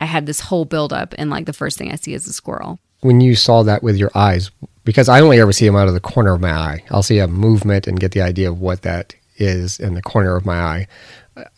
I 0.00 0.06
had 0.06 0.26
this 0.26 0.40
whole 0.40 0.64
buildup, 0.64 1.14
and 1.18 1.30
like 1.30 1.46
the 1.46 1.52
first 1.52 1.78
thing 1.78 1.92
I 1.92 1.96
see 1.96 2.14
is 2.14 2.26
a 2.26 2.32
squirrel. 2.32 2.78
When 3.00 3.20
you 3.20 3.36
saw 3.36 3.62
that 3.62 3.82
with 3.82 3.96
your 3.96 4.10
eyes, 4.14 4.50
because 4.84 5.08
I 5.08 5.20
only 5.20 5.40
ever 5.40 5.52
see 5.52 5.66
them 5.66 5.76
out 5.76 5.88
of 5.88 5.94
the 5.94 6.00
corner 6.00 6.34
of 6.34 6.40
my 6.40 6.52
eye, 6.52 6.84
I'll 6.90 7.02
see 7.02 7.18
a 7.18 7.28
movement 7.28 7.86
and 7.86 8.00
get 8.00 8.12
the 8.12 8.22
idea 8.22 8.50
of 8.50 8.60
what 8.60 8.82
that 8.82 9.14
is 9.36 9.78
in 9.78 9.94
the 9.94 10.02
corner 10.02 10.34
of 10.34 10.46
my 10.46 10.58
eye. 10.58 10.88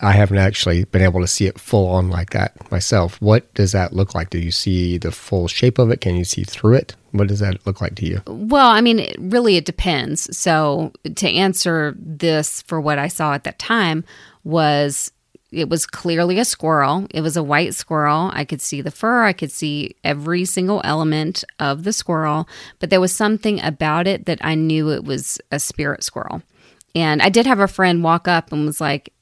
I 0.01 0.13
haven't 0.13 0.39
actually 0.39 0.85
been 0.85 1.03
able 1.03 1.21
to 1.21 1.27
see 1.27 1.47
it 1.47 1.59
full 1.59 1.89
on 1.89 2.11
like 2.11 2.31
that 2.31 2.71
myself. 2.71 3.21
What 3.23 3.53
does 3.55 3.73
that 3.73 3.93
look 3.93 4.15
like? 4.15 4.31
Do 4.31 4.39
you 4.39 4.51
see 4.51 4.99
the 4.99 5.13
full 5.13 5.47
shape 5.47 5.79
of 5.79 5.91
it? 5.91 6.01
Can 6.01 6.17
you 6.17 6.25
see 6.25 6.43
through 6.43 6.75
it? 6.75 6.97
What 7.13 7.29
does 7.29 7.41
that 7.41 7.67
look 7.67 7.81
like 7.81 7.95
to 7.97 8.07
you? 8.07 8.23
Well, 8.27 8.69
I 8.69 8.81
mean, 8.81 8.99
it, 8.99 9.17
really, 9.19 9.57
it 9.57 9.65
depends. 9.65 10.37
So, 10.37 10.93
to 11.17 11.29
answer 11.29 11.95
this 11.99 12.63
for 12.63 12.81
what 12.81 12.99
I 12.99 13.09
saw 13.09 13.33
at 13.33 13.45
that 13.45 13.59
time 13.59 14.05
was 14.45 15.11
it 15.51 15.71
was 15.71 15.87
clearly 15.87 16.39
a 16.39 16.45
squirrel. 16.45 17.07
It 17.11 17.23
was 17.23 17.37
a 17.37 17.43
white 17.43 17.75
squirrel. 17.75 18.31
I 18.35 18.45
could 18.45 18.61
see 18.61 18.83
the 18.83 18.91
fur, 18.91 19.25
I 19.25 19.33
could 19.33 19.51
see 19.51 19.97
every 20.05 20.45
single 20.45 20.83
element 20.85 21.45
of 21.59 21.85
the 21.85 21.93
squirrel, 21.93 22.47
but 22.79 22.91
there 22.91 23.01
was 23.01 23.15
something 23.15 23.61
about 23.63 24.07
it 24.07 24.27
that 24.27 24.39
I 24.43 24.55
knew 24.55 24.91
it 24.91 25.05
was 25.05 25.41
a 25.51 25.59
spirit 25.59 26.05
squirrel. 26.05 26.43
And 26.95 27.23
I 27.23 27.31
did 27.31 27.47
have 27.47 27.61
a 27.61 27.69
friend 27.69 28.05
walk 28.05 28.29
up 28.29 28.53
and 28.53 28.67
was 28.67 28.81
like, 28.81 29.13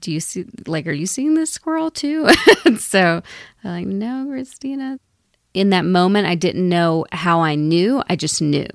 do 0.00 0.10
you 0.10 0.20
see 0.20 0.46
like 0.66 0.86
are 0.86 0.92
you 0.92 1.06
seeing 1.06 1.34
this 1.34 1.50
squirrel 1.50 1.90
too 1.90 2.28
so 2.78 3.22
i'm 3.62 3.70
like 3.70 3.86
no 3.86 4.26
christina 4.28 4.98
in 5.54 5.70
that 5.70 5.84
moment 5.84 6.26
i 6.26 6.34
didn't 6.34 6.68
know 6.68 7.04
how 7.12 7.40
i 7.40 7.54
knew 7.54 8.02
i 8.08 8.16
just 8.16 8.40
knew 8.40 8.66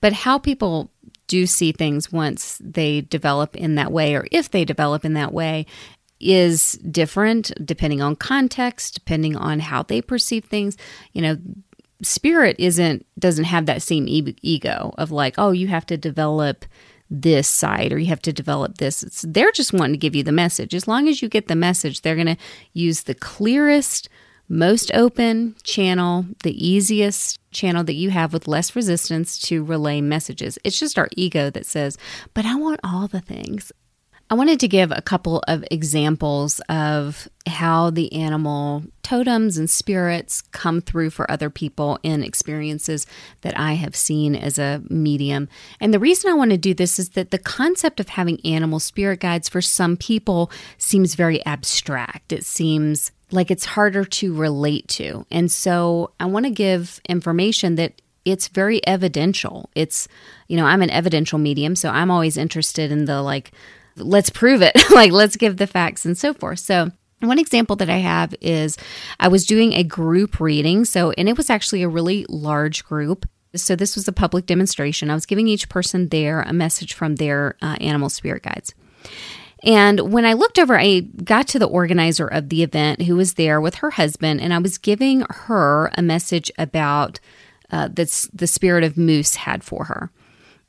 but 0.00 0.12
how 0.12 0.38
people 0.38 0.90
do 1.26 1.46
see 1.46 1.72
things 1.72 2.10
once 2.10 2.60
they 2.62 3.02
develop 3.02 3.54
in 3.56 3.74
that 3.74 3.92
way 3.92 4.14
or 4.14 4.26
if 4.32 4.50
they 4.50 4.64
develop 4.64 5.04
in 5.04 5.14
that 5.14 5.32
way 5.32 5.66
is 6.20 6.72
different 6.90 7.52
depending 7.64 8.00
on 8.00 8.16
context 8.16 8.94
depending 8.94 9.36
on 9.36 9.60
how 9.60 9.82
they 9.82 10.02
perceive 10.02 10.44
things 10.44 10.76
you 11.12 11.22
know 11.22 11.36
spirit 12.02 12.56
isn't 12.58 13.04
doesn't 13.18 13.44
have 13.44 13.66
that 13.66 13.82
same 13.82 14.06
ego 14.08 14.94
of 14.98 15.10
like 15.10 15.34
oh 15.38 15.50
you 15.52 15.68
have 15.68 15.86
to 15.86 15.96
develop 15.96 16.64
this 17.10 17.48
side 17.48 17.92
or 17.92 17.98
you 17.98 18.06
have 18.06 18.22
to 18.22 18.32
develop 18.32 18.78
this. 18.78 19.02
It's, 19.02 19.24
they're 19.26 19.52
just 19.52 19.72
wanting 19.72 19.94
to 19.94 19.98
give 19.98 20.14
you 20.14 20.22
the 20.22 20.32
message. 20.32 20.74
As 20.74 20.86
long 20.86 21.08
as 21.08 21.22
you 21.22 21.28
get 21.28 21.48
the 21.48 21.56
message, 21.56 22.02
they're 22.02 22.14
going 22.14 22.26
to 22.26 22.36
use 22.72 23.02
the 23.02 23.14
clearest, 23.14 24.08
most 24.48 24.90
open 24.94 25.54
channel, 25.62 26.26
the 26.42 26.66
easiest 26.66 27.38
channel 27.50 27.84
that 27.84 27.94
you 27.94 28.10
have 28.10 28.32
with 28.32 28.48
less 28.48 28.74
resistance 28.74 29.38
to 29.38 29.64
relay 29.64 30.00
messages. 30.00 30.58
It's 30.64 30.78
just 30.78 30.98
our 30.98 31.08
ego 31.16 31.50
that 31.50 31.66
says, 31.66 31.98
but 32.34 32.46
I 32.46 32.54
want 32.56 32.80
all 32.82 33.08
the 33.08 33.20
things. 33.20 33.72
I 34.30 34.34
wanted 34.34 34.60
to 34.60 34.68
give 34.68 34.92
a 34.92 35.00
couple 35.00 35.42
of 35.48 35.64
examples 35.70 36.60
of 36.68 37.28
how 37.46 37.88
the 37.88 38.12
animal 38.12 38.84
totems 39.02 39.56
and 39.56 39.70
spirits 39.70 40.42
come 40.42 40.82
through 40.82 41.10
for 41.10 41.30
other 41.30 41.48
people 41.48 41.98
in 42.02 42.22
experiences 42.22 43.06
that 43.40 43.58
I 43.58 43.72
have 43.72 43.96
seen 43.96 44.36
as 44.36 44.58
a 44.58 44.82
medium. 44.90 45.48
And 45.80 45.94
the 45.94 45.98
reason 45.98 46.30
I 46.30 46.34
want 46.34 46.50
to 46.50 46.58
do 46.58 46.74
this 46.74 46.98
is 46.98 47.10
that 47.10 47.30
the 47.30 47.38
concept 47.38 48.00
of 48.00 48.10
having 48.10 48.38
animal 48.44 48.80
spirit 48.80 49.20
guides 49.20 49.48
for 49.48 49.62
some 49.62 49.96
people 49.96 50.50
seems 50.76 51.14
very 51.14 51.42
abstract. 51.46 52.30
It 52.30 52.44
seems 52.44 53.12
like 53.30 53.50
it's 53.50 53.64
harder 53.64 54.04
to 54.04 54.34
relate 54.34 54.88
to. 54.88 55.26
And 55.30 55.50
so 55.50 56.12
I 56.18 56.26
want 56.26 56.46
to 56.46 56.50
give 56.50 57.00
information 57.08 57.74
that 57.76 58.00
it's 58.24 58.48
very 58.48 58.86
evidential. 58.86 59.70
It's, 59.74 60.08
you 60.48 60.56
know, 60.56 60.66
I'm 60.66 60.82
an 60.82 60.90
evidential 60.90 61.38
medium, 61.38 61.76
so 61.76 61.90
I'm 61.90 62.10
always 62.10 62.36
interested 62.36 62.90
in 62.90 63.04
the 63.04 63.22
like 63.22 63.52
let's 64.00 64.30
prove 64.30 64.62
it. 64.62 64.76
like, 64.90 65.12
let's 65.12 65.36
give 65.36 65.56
the 65.56 65.66
facts 65.66 66.04
and 66.04 66.16
so 66.16 66.34
forth. 66.34 66.60
So, 66.60 66.90
one 67.20 67.38
example 67.38 67.74
that 67.76 67.90
I 67.90 67.98
have 67.98 68.34
is 68.40 68.76
I 69.18 69.26
was 69.28 69.44
doing 69.44 69.72
a 69.72 69.82
group 69.82 70.38
reading. 70.38 70.84
So, 70.84 71.10
and 71.12 71.28
it 71.28 71.36
was 71.36 71.50
actually 71.50 71.82
a 71.82 71.88
really 71.88 72.24
large 72.28 72.84
group. 72.84 73.28
So, 73.54 73.74
this 73.74 73.96
was 73.96 74.06
a 74.08 74.12
public 74.12 74.46
demonstration. 74.46 75.10
I 75.10 75.14
was 75.14 75.26
giving 75.26 75.48
each 75.48 75.68
person 75.68 76.08
there 76.08 76.42
a 76.42 76.52
message 76.52 76.94
from 76.94 77.16
their 77.16 77.56
uh, 77.60 77.76
animal 77.80 78.08
spirit 78.08 78.42
guides. 78.42 78.74
And 79.64 80.12
when 80.12 80.24
I 80.24 80.34
looked 80.34 80.58
over, 80.58 80.78
I 80.78 81.00
got 81.00 81.48
to 81.48 81.58
the 81.58 81.66
organizer 81.66 82.26
of 82.26 82.48
the 82.48 82.62
event 82.62 83.02
who 83.02 83.16
was 83.16 83.34
there 83.34 83.60
with 83.60 83.76
her 83.76 83.90
husband, 83.90 84.40
and 84.40 84.54
I 84.54 84.58
was 84.58 84.78
giving 84.78 85.24
her 85.28 85.90
a 85.94 86.02
message 86.02 86.50
about 86.58 87.18
uh, 87.70 87.88
the, 87.88 88.28
the 88.32 88.46
spirit 88.46 88.84
of 88.84 88.96
moose 88.96 89.34
had 89.34 89.64
for 89.64 89.84
her. 89.84 90.10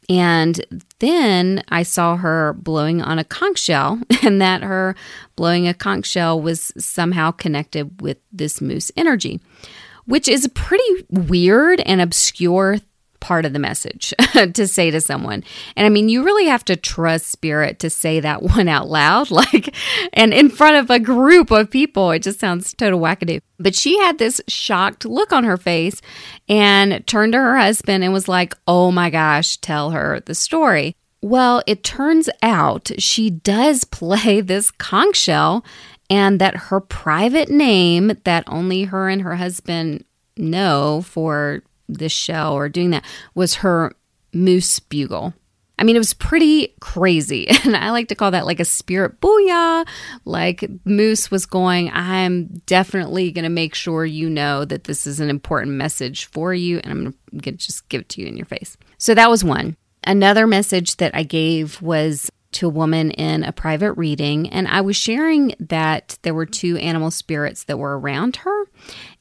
And 0.09 0.59
then 0.97 1.63
I 1.69 1.83
saw 1.83 2.17
her 2.17 2.53
blowing 2.53 3.01
on 3.01 3.19
a 3.19 3.23
conch 3.23 3.59
shell, 3.59 4.01
and 4.23 4.41
that 4.41 4.63
her 4.63 4.95
blowing 5.35 5.67
a 5.67 5.73
conch 5.73 6.07
shell 6.07 6.41
was 6.41 6.73
somehow 6.77 7.31
connected 7.31 8.01
with 8.01 8.17
this 8.31 8.59
moose 8.59 8.91
energy, 8.97 9.39
which 10.05 10.27
is 10.27 10.45
a 10.45 10.49
pretty 10.49 11.05
weird 11.09 11.79
and 11.81 12.01
obscure 12.01 12.79
part 13.19 13.45
of 13.45 13.53
the 13.53 13.59
message 13.59 14.13
to 14.53 14.67
say 14.67 14.91
to 14.91 15.01
someone. 15.01 15.43
And 15.75 15.85
I 15.85 15.89
mean, 15.89 16.09
you 16.09 16.23
really 16.23 16.45
have 16.45 16.65
to 16.65 16.75
trust 16.75 17.27
spirit 17.27 17.79
to 17.79 17.89
say 17.89 18.19
that 18.19 18.43
one 18.55 18.67
out 18.67 18.87
loud, 18.87 19.31
like, 19.31 19.75
and 20.13 20.33
in 20.33 20.49
front 20.49 20.77
of 20.77 20.89
a 20.89 20.99
group 20.99 21.51
of 21.51 21.69
people. 21.69 22.11
It 22.11 22.23
just 22.23 22.39
sounds 22.39 22.73
total 22.73 22.99
wackadoo. 22.99 23.41
But 23.59 23.75
she 23.75 23.97
had 23.99 24.17
this 24.17 24.41
shocked 24.47 25.05
look 25.05 25.33
on 25.33 25.43
her 25.43 25.57
face 25.57 26.01
and 26.47 27.05
turned 27.07 27.33
to 27.33 27.39
her 27.39 27.57
husband 27.57 28.03
and 28.03 28.13
was 28.13 28.27
like, 28.27 28.55
oh 28.67 28.91
my 28.91 29.09
gosh, 29.09 29.57
tell 29.57 29.91
her 29.91 30.21
the 30.25 30.35
story. 30.35 30.95
Well, 31.21 31.61
it 31.67 31.83
turns 31.83 32.29
out 32.41 32.91
she 32.97 33.29
does 33.29 33.83
play 33.85 34.41
this 34.41 34.71
conch 34.71 35.17
shell 35.17 35.65
and 36.09 36.39
that 36.39 36.55
her 36.55 36.79
private 36.79 37.49
name 37.49 38.13
that 38.23 38.43
only 38.47 38.83
her 38.85 39.09
and 39.09 39.21
her 39.21 39.35
husband 39.35 40.05
know 40.37 41.01
for 41.05 41.61
this 41.89 42.11
shell 42.11 42.53
or 42.53 42.69
doing 42.69 42.91
that 42.91 43.05
was 43.35 43.55
her 43.55 43.93
moose 44.33 44.79
bugle. 44.79 45.33
I 45.79 45.83
mean, 45.83 45.95
it 45.95 45.99
was 45.99 46.13
pretty 46.13 46.75
crazy. 46.81 47.47
And 47.69 47.75
I 47.75 47.91
like 47.91 48.07
to 48.07 48.15
call 48.15 48.31
that 48.31 48.45
like 48.45 48.59
a 48.59 48.65
spirit 48.65 49.21
booyah. 49.21 49.87
Like 50.25 50.65
Moose 50.85 51.29
was 51.29 51.45
going, 51.45 51.91
I'm 51.93 52.45
definitely 52.65 53.31
going 53.31 53.43
to 53.43 53.49
make 53.49 53.75
sure 53.75 54.05
you 54.05 54.29
know 54.29 54.65
that 54.65 54.85
this 54.85 55.05
is 55.05 55.19
an 55.19 55.29
important 55.29 55.75
message 55.75 56.25
for 56.25 56.53
you. 56.53 56.79
And 56.79 56.91
I'm 56.91 57.03
going 57.31 57.57
to 57.57 57.65
just 57.65 57.87
give 57.89 58.01
it 58.01 58.09
to 58.09 58.21
you 58.21 58.27
in 58.27 58.37
your 58.37 58.47
face. 58.47 58.75
So 58.97 59.13
that 59.13 59.29
was 59.29 59.43
one. 59.43 59.77
Another 60.03 60.47
message 60.47 60.97
that 60.97 61.13
I 61.13 61.23
gave 61.23 61.79
was 61.81 62.31
to 62.53 62.67
a 62.67 62.71
woman 62.71 63.11
in 63.11 63.43
a 63.43 63.51
private 63.51 63.93
reading. 63.93 64.49
And 64.49 64.67
I 64.67 64.81
was 64.81 64.95
sharing 64.95 65.53
that 65.59 66.17
there 66.23 66.33
were 66.33 66.45
two 66.45 66.77
animal 66.77 67.11
spirits 67.11 67.65
that 67.65 67.77
were 67.77 67.99
around 67.99 68.37
her 68.37 68.65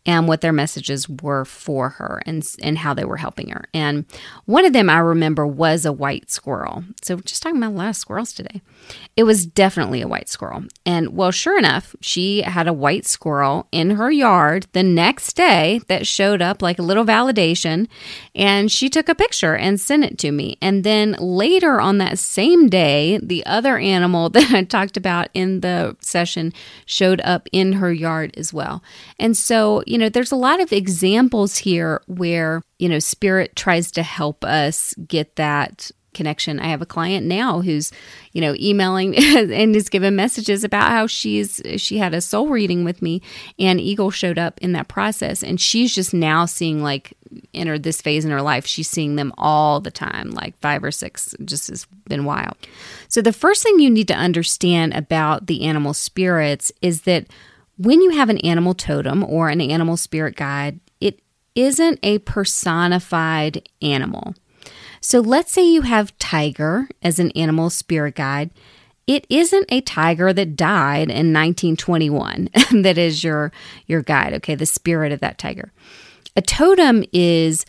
and 0.06 0.26
what 0.26 0.40
their 0.40 0.52
messages 0.52 1.08
were 1.08 1.44
for 1.44 1.90
her 1.90 2.22
and, 2.24 2.46
and 2.62 2.78
how 2.78 2.94
they 2.94 3.04
were 3.04 3.16
helping 3.16 3.50
her. 3.50 3.64
And 3.74 4.06
one 4.46 4.64
of 4.64 4.72
them 4.72 4.88
I 4.88 4.98
remember 4.98 5.46
was 5.46 5.84
a 5.84 5.92
white 5.92 6.30
squirrel. 6.30 6.84
So, 7.02 7.16
just 7.16 7.42
talking 7.42 7.58
about 7.58 7.72
a 7.72 7.76
lot 7.76 7.88
of 7.88 7.96
squirrels 7.96 8.32
today. 8.32 8.62
It 9.16 9.24
was 9.24 9.46
definitely 9.46 10.00
a 10.00 10.06
white 10.08 10.28
squirrel. 10.28 10.64
And 10.86 11.16
well, 11.16 11.32
sure 11.32 11.58
enough, 11.58 11.96
she 12.00 12.42
had 12.42 12.68
a 12.68 12.72
white 12.72 13.04
squirrel 13.04 13.66
in 13.72 13.90
her 13.90 14.12
yard 14.12 14.68
the 14.72 14.84
next 14.84 15.34
day 15.34 15.80
that 15.88 16.06
showed 16.06 16.40
up 16.40 16.62
like 16.62 16.78
a 16.78 16.82
little 16.82 17.04
validation. 17.04 17.88
And 18.34 18.70
she 18.70 18.88
took 18.88 19.08
a 19.08 19.16
picture 19.16 19.56
and 19.56 19.80
sent 19.80 20.04
it 20.04 20.18
to 20.18 20.30
me. 20.30 20.56
And 20.62 20.84
then 20.84 21.16
later 21.18 21.80
on 21.80 21.98
that 21.98 22.20
same 22.20 22.68
day, 22.68 23.18
the 23.20 23.44
other 23.44 23.76
animal 23.76 24.28
that 24.30 24.52
I 24.52 24.62
talked 24.62 24.96
about 24.96 25.28
in 25.34 25.60
the 25.60 25.96
session 26.00 26.52
showed 26.86 27.20
up 27.22 27.48
in 27.50 27.74
her 27.74 27.92
yard 27.92 28.34
as 28.36 28.52
well. 28.52 28.82
And 29.18 29.36
so, 29.36 29.82
you 29.86 29.98
know, 29.98 30.08
there's 30.08 30.32
a 30.32 30.36
lot 30.36 30.60
of 30.60 30.72
examples 30.72 31.58
here 31.58 32.02
where, 32.06 32.62
you 32.78 32.88
know, 32.88 33.00
spirit 33.00 33.56
tries 33.56 33.90
to 33.92 34.04
help 34.04 34.44
us 34.44 34.94
get 35.08 35.34
that 35.36 35.90
connection. 36.14 36.60
I 36.60 36.68
have 36.68 36.82
a 36.82 36.86
client 36.86 37.26
now 37.26 37.60
who's, 37.60 37.92
you 38.32 38.40
know, 38.40 38.54
emailing 38.58 39.16
and 39.18 39.74
is 39.76 39.88
given 39.88 40.16
messages 40.16 40.64
about 40.64 40.90
how 40.90 41.06
she's 41.06 41.60
she 41.76 41.98
had 41.98 42.14
a 42.14 42.20
soul 42.20 42.48
reading 42.48 42.84
with 42.84 43.02
me 43.02 43.22
and 43.58 43.80
Eagle 43.80 44.10
showed 44.10 44.38
up 44.38 44.58
in 44.60 44.72
that 44.72 44.88
process 44.88 45.42
and 45.42 45.60
she's 45.60 45.94
just 45.94 46.12
now 46.12 46.44
seeing 46.44 46.82
like 46.82 47.14
enter 47.54 47.78
this 47.78 48.00
phase 48.00 48.24
in 48.24 48.30
her 48.30 48.42
life. 48.42 48.66
She's 48.66 48.88
seeing 48.88 49.16
them 49.16 49.32
all 49.38 49.80
the 49.80 49.90
time, 49.90 50.30
like 50.30 50.58
five 50.58 50.82
or 50.82 50.90
six, 50.90 51.34
just 51.44 51.68
has 51.68 51.86
been 52.08 52.24
wild. 52.24 52.56
So 53.08 53.22
the 53.22 53.32
first 53.32 53.62
thing 53.62 53.78
you 53.78 53.90
need 53.90 54.08
to 54.08 54.14
understand 54.14 54.94
about 54.94 55.46
the 55.46 55.64
animal 55.64 55.94
spirits 55.94 56.72
is 56.82 57.02
that 57.02 57.26
when 57.76 58.02
you 58.02 58.10
have 58.10 58.28
an 58.28 58.38
animal 58.38 58.74
totem 58.74 59.22
or 59.24 59.48
an 59.48 59.60
animal 59.60 59.96
spirit 59.96 60.36
guide, 60.36 60.80
it 61.00 61.20
isn't 61.54 61.98
a 62.02 62.18
personified 62.18 63.68
animal. 63.80 64.34
So 65.00 65.20
let's 65.20 65.52
say 65.52 65.64
you 65.64 65.82
have 65.82 66.16
tiger 66.18 66.88
as 67.02 67.18
an 67.18 67.30
animal 67.32 67.70
spirit 67.70 68.14
guide. 68.14 68.50
It 69.06 69.26
isn't 69.30 69.66
a 69.70 69.80
tiger 69.80 70.32
that 70.32 70.56
died 70.56 71.08
in 71.08 71.32
1921 71.32 72.50
that 72.82 72.98
is 72.98 73.24
your 73.24 73.52
your 73.86 74.02
guide, 74.02 74.34
okay, 74.34 74.54
the 74.54 74.66
spirit 74.66 75.12
of 75.12 75.20
that 75.20 75.38
tiger. 75.38 75.72
A 76.36 76.42
totem 76.42 77.04
is 77.12 77.64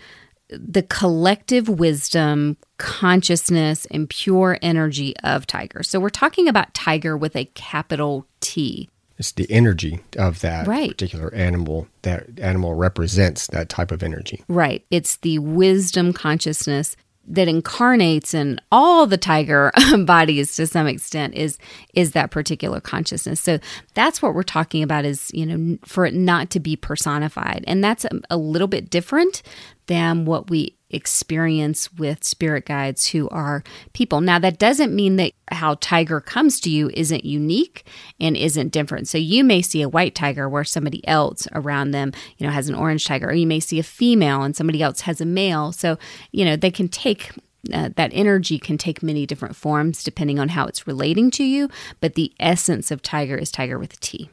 the 0.50 0.83
collective 0.83 1.69
wisdom, 1.69 2.57
consciousness, 2.77 3.86
and 3.91 4.09
pure 4.09 4.57
energy 4.62 5.15
of 5.24 5.45
tiger. 5.45 5.83
So 5.83 6.00
we're 6.00 6.09
talking 6.09 6.48
about 6.48 6.74
tiger 6.74 7.15
with 7.15 7.36
a 7.36 7.45
capital 7.45 8.25
T. 8.41 8.89
It's 9.17 9.31
the 9.33 9.51
energy 9.51 10.00
of 10.17 10.39
that 10.41 10.65
right. 10.65 10.89
particular 10.89 11.33
animal. 11.33 11.88
That 12.03 12.39
animal 12.39 12.74
represents 12.74 13.48
that 13.48 13.69
type 13.69 13.91
of 13.91 14.01
energy. 14.01 14.43
Right. 14.48 14.86
It's 14.89 15.17
the 15.17 15.39
wisdom 15.39 16.13
consciousness 16.13 16.95
that 17.29 17.48
incarnates 17.48 18.33
in 18.33 18.59
all 18.71 19.05
the 19.05 19.17
tiger 19.17 19.71
bodies 20.05 20.55
to 20.55 20.67
some 20.67 20.88
extent 20.88 21.36
is 21.36 21.57
is 21.93 22.12
that 22.12 22.31
particular 22.31 22.81
consciousness. 22.81 23.39
So 23.39 23.59
that's 23.93 24.21
what 24.21 24.33
we're 24.33 24.43
talking 24.43 24.83
about 24.83 25.05
is 25.05 25.31
you 25.33 25.45
know 25.45 25.77
for 25.86 26.05
it 26.05 26.13
not 26.13 26.50
to 26.51 26.59
be 26.59 26.75
personified. 26.75 27.63
And 27.67 27.83
that's 27.83 28.05
a, 28.05 28.09
a 28.29 28.38
little 28.38 28.67
bit 28.67 28.89
different 28.89 29.43
than 29.88 30.25
what 30.25 30.50
we 30.50 30.75
experience 30.89 31.91
with 31.93 32.24
spirit 32.24 32.65
guides 32.65 33.08
who 33.08 33.29
are 33.29 33.63
people. 33.93 34.22
Now, 34.22 34.39
that 34.39 34.60
doesn't 34.60 34.96
mean 34.96 35.17
that 35.17 35.34
how 35.51 35.75
tiger 35.75 36.19
comes 36.19 36.60
to 36.62 36.69
you 36.69 36.89
isn't 36.93 37.25
unique 37.25 37.86
and 38.19 38.36
isn't 38.36 38.72
different. 38.72 39.08
So, 39.08 39.17
you 39.17 39.43
may 39.43 39.62
see 39.62 39.81
a 39.81 39.89
white 39.89 40.15
tiger 40.15 40.50
where 40.50 40.63
somebody 40.63 41.08
else 41.08 41.48
around 41.53 41.91
them, 41.91 42.12
you 42.38 42.46
know, 42.46 42.53
has 42.53 42.69
an 42.69 42.75
orange 42.75 43.05
tiger, 43.05 43.29
or 43.29 43.34
you 43.34 43.48
may 43.48 43.60
see 43.60 43.79
a 43.79 43.84
female 43.84 44.43
and 44.43 44.55
somebody 44.55 44.81
else 44.81 45.01
has 45.01 45.22
a 45.22 45.25
male. 45.25 45.72
So, 45.72 45.98
you 46.31 46.46
know, 46.46 46.55
they 46.55 46.72
can 46.72 46.88
take 46.88 47.31
uh, 47.74 47.89
that 47.96 48.12
energy 48.13 48.58
can 48.58 48.77
take 48.77 49.03
many 49.03 49.25
different 49.25 49.55
forms 49.55 50.03
depending 50.03 50.39
on 50.39 50.50
how 50.50 50.65
it's 50.65 50.88
relating 50.88 51.29
to 51.31 51.43
you, 51.43 51.69
but 52.00 52.15
the 52.15 52.34
essence 52.39 52.89
of 52.89 53.01
tiger 53.01 53.38
is 53.38 53.51
tiger 53.51 53.77
with 53.77 53.93
a 53.93 53.98
T. 53.98 54.29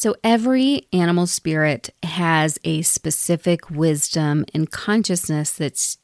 So 0.00 0.16
every 0.24 0.88
animal 0.94 1.26
spirit 1.26 1.90
has 2.02 2.58
a 2.64 2.80
specific 2.80 3.68
wisdom 3.68 4.46
and 4.54 4.70
consciousness 4.70 5.52
that's 5.52 5.98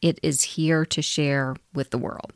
it 0.00 0.20
is 0.22 0.42
here 0.42 0.86
to 0.86 1.02
share 1.02 1.56
with 1.74 1.90
the 1.90 1.98
world. 1.98 2.32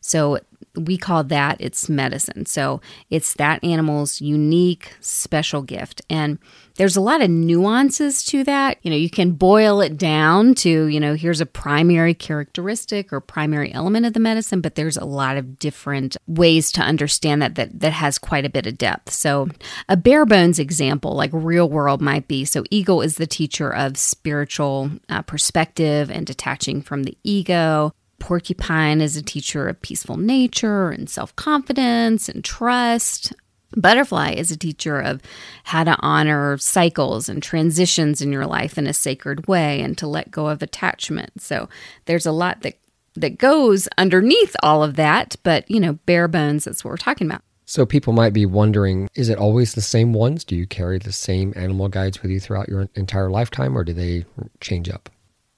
So 0.00 0.38
we 0.76 0.96
call 0.96 1.22
that 1.24 1.60
its 1.60 1.88
medicine. 1.88 2.46
So 2.46 2.80
it's 3.10 3.34
that 3.34 3.62
animal's 3.62 4.20
unique, 4.20 4.92
special 5.00 5.62
gift. 5.62 6.02
And 6.10 6.38
there's 6.76 6.96
a 6.96 7.00
lot 7.00 7.22
of 7.22 7.30
nuances 7.30 8.24
to 8.24 8.42
that. 8.44 8.78
You 8.82 8.90
know, 8.90 8.96
you 8.96 9.08
can 9.08 9.32
boil 9.32 9.80
it 9.80 9.96
down 9.96 10.54
to, 10.56 10.86
you 10.86 10.98
know, 10.98 11.14
here's 11.14 11.40
a 11.40 11.46
primary 11.46 12.14
characteristic 12.14 13.12
or 13.12 13.20
primary 13.20 13.72
element 13.72 14.06
of 14.06 14.14
the 14.14 14.20
medicine, 14.20 14.60
but 14.60 14.74
there's 14.74 14.96
a 14.96 15.04
lot 15.04 15.36
of 15.36 15.60
different 15.60 16.16
ways 16.26 16.72
to 16.72 16.80
understand 16.80 17.40
that 17.42 17.54
that, 17.54 17.78
that 17.78 17.92
has 17.92 18.18
quite 18.18 18.44
a 18.44 18.50
bit 18.50 18.66
of 18.66 18.76
depth. 18.76 19.10
So 19.10 19.48
a 19.88 19.96
bare 19.96 20.26
bones 20.26 20.58
example, 20.58 21.14
like 21.14 21.30
real 21.32 21.68
world 21.68 22.00
might 22.00 22.26
be 22.26 22.44
so 22.44 22.64
Eagle 22.70 23.00
is 23.00 23.16
the 23.16 23.26
teacher 23.26 23.72
of 23.72 23.96
spiritual 23.96 24.90
uh, 25.08 25.22
perspective 25.22 26.10
and 26.10 26.26
detaching 26.26 26.82
from 26.82 27.04
the 27.04 27.16
ego 27.22 27.92
Porcupine 28.24 29.02
is 29.02 29.18
a 29.18 29.22
teacher 29.22 29.68
of 29.68 29.82
peaceful 29.82 30.16
nature 30.16 30.88
and 30.88 31.10
self 31.10 31.36
confidence 31.36 32.26
and 32.26 32.42
trust. 32.42 33.34
Butterfly 33.76 34.30
is 34.30 34.50
a 34.50 34.56
teacher 34.56 34.98
of 34.98 35.20
how 35.64 35.84
to 35.84 35.94
honor 35.98 36.56
cycles 36.56 37.28
and 37.28 37.42
transitions 37.42 38.22
in 38.22 38.32
your 38.32 38.46
life 38.46 38.78
in 38.78 38.86
a 38.86 38.94
sacred 38.94 39.46
way 39.46 39.82
and 39.82 39.98
to 39.98 40.06
let 40.06 40.30
go 40.30 40.46
of 40.48 40.62
attachment. 40.62 41.42
So 41.42 41.68
there's 42.06 42.24
a 42.24 42.32
lot 42.32 42.62
that 42.62 42.78
that 43.14 43.36
goes 43.36 43.88
underneath 43.98 44.56
all 44.62 44.82
of 44.82 44.96
that, 44.96 45.36
but 45.42 45.70
you 45.70 45.78
know, 45.78 45.98
bare 46.06 46.26
bones 46.26 46.64
that's 46.64 46.82
what 46.82 46.92
we're 46.92 46.96
talking 46.96 47.26
about. 47.26 47.42
So 47.66 47.84
people 47.84 48.14
might 48.14 48.32
be 48.32 48.46
wondering, 48.46 49.10
is 49.14 49.28
it 49.28 49.36
always 49.36 49.74
the 49.74 49.82
same 49.82 50.14
ones? 50.14 50.44
Do 50.44 50.56
you 50.56 50.66
carry 50.66 50.98
the 50.98 51.12
same 51.12 51.52
animal 51.56 51.90
guides 51.90 52.22
with 52.22 52.30
you 52.30 52.40
throughout 52.40 52.70
your 52.70 52.88
entire 52.94 53.28
lifetime 53.28 53.76
or 53.76 53.84
do 53.84 53.92
they 53.92 54.24
change 54.62 54.88
up? 54.88 55.10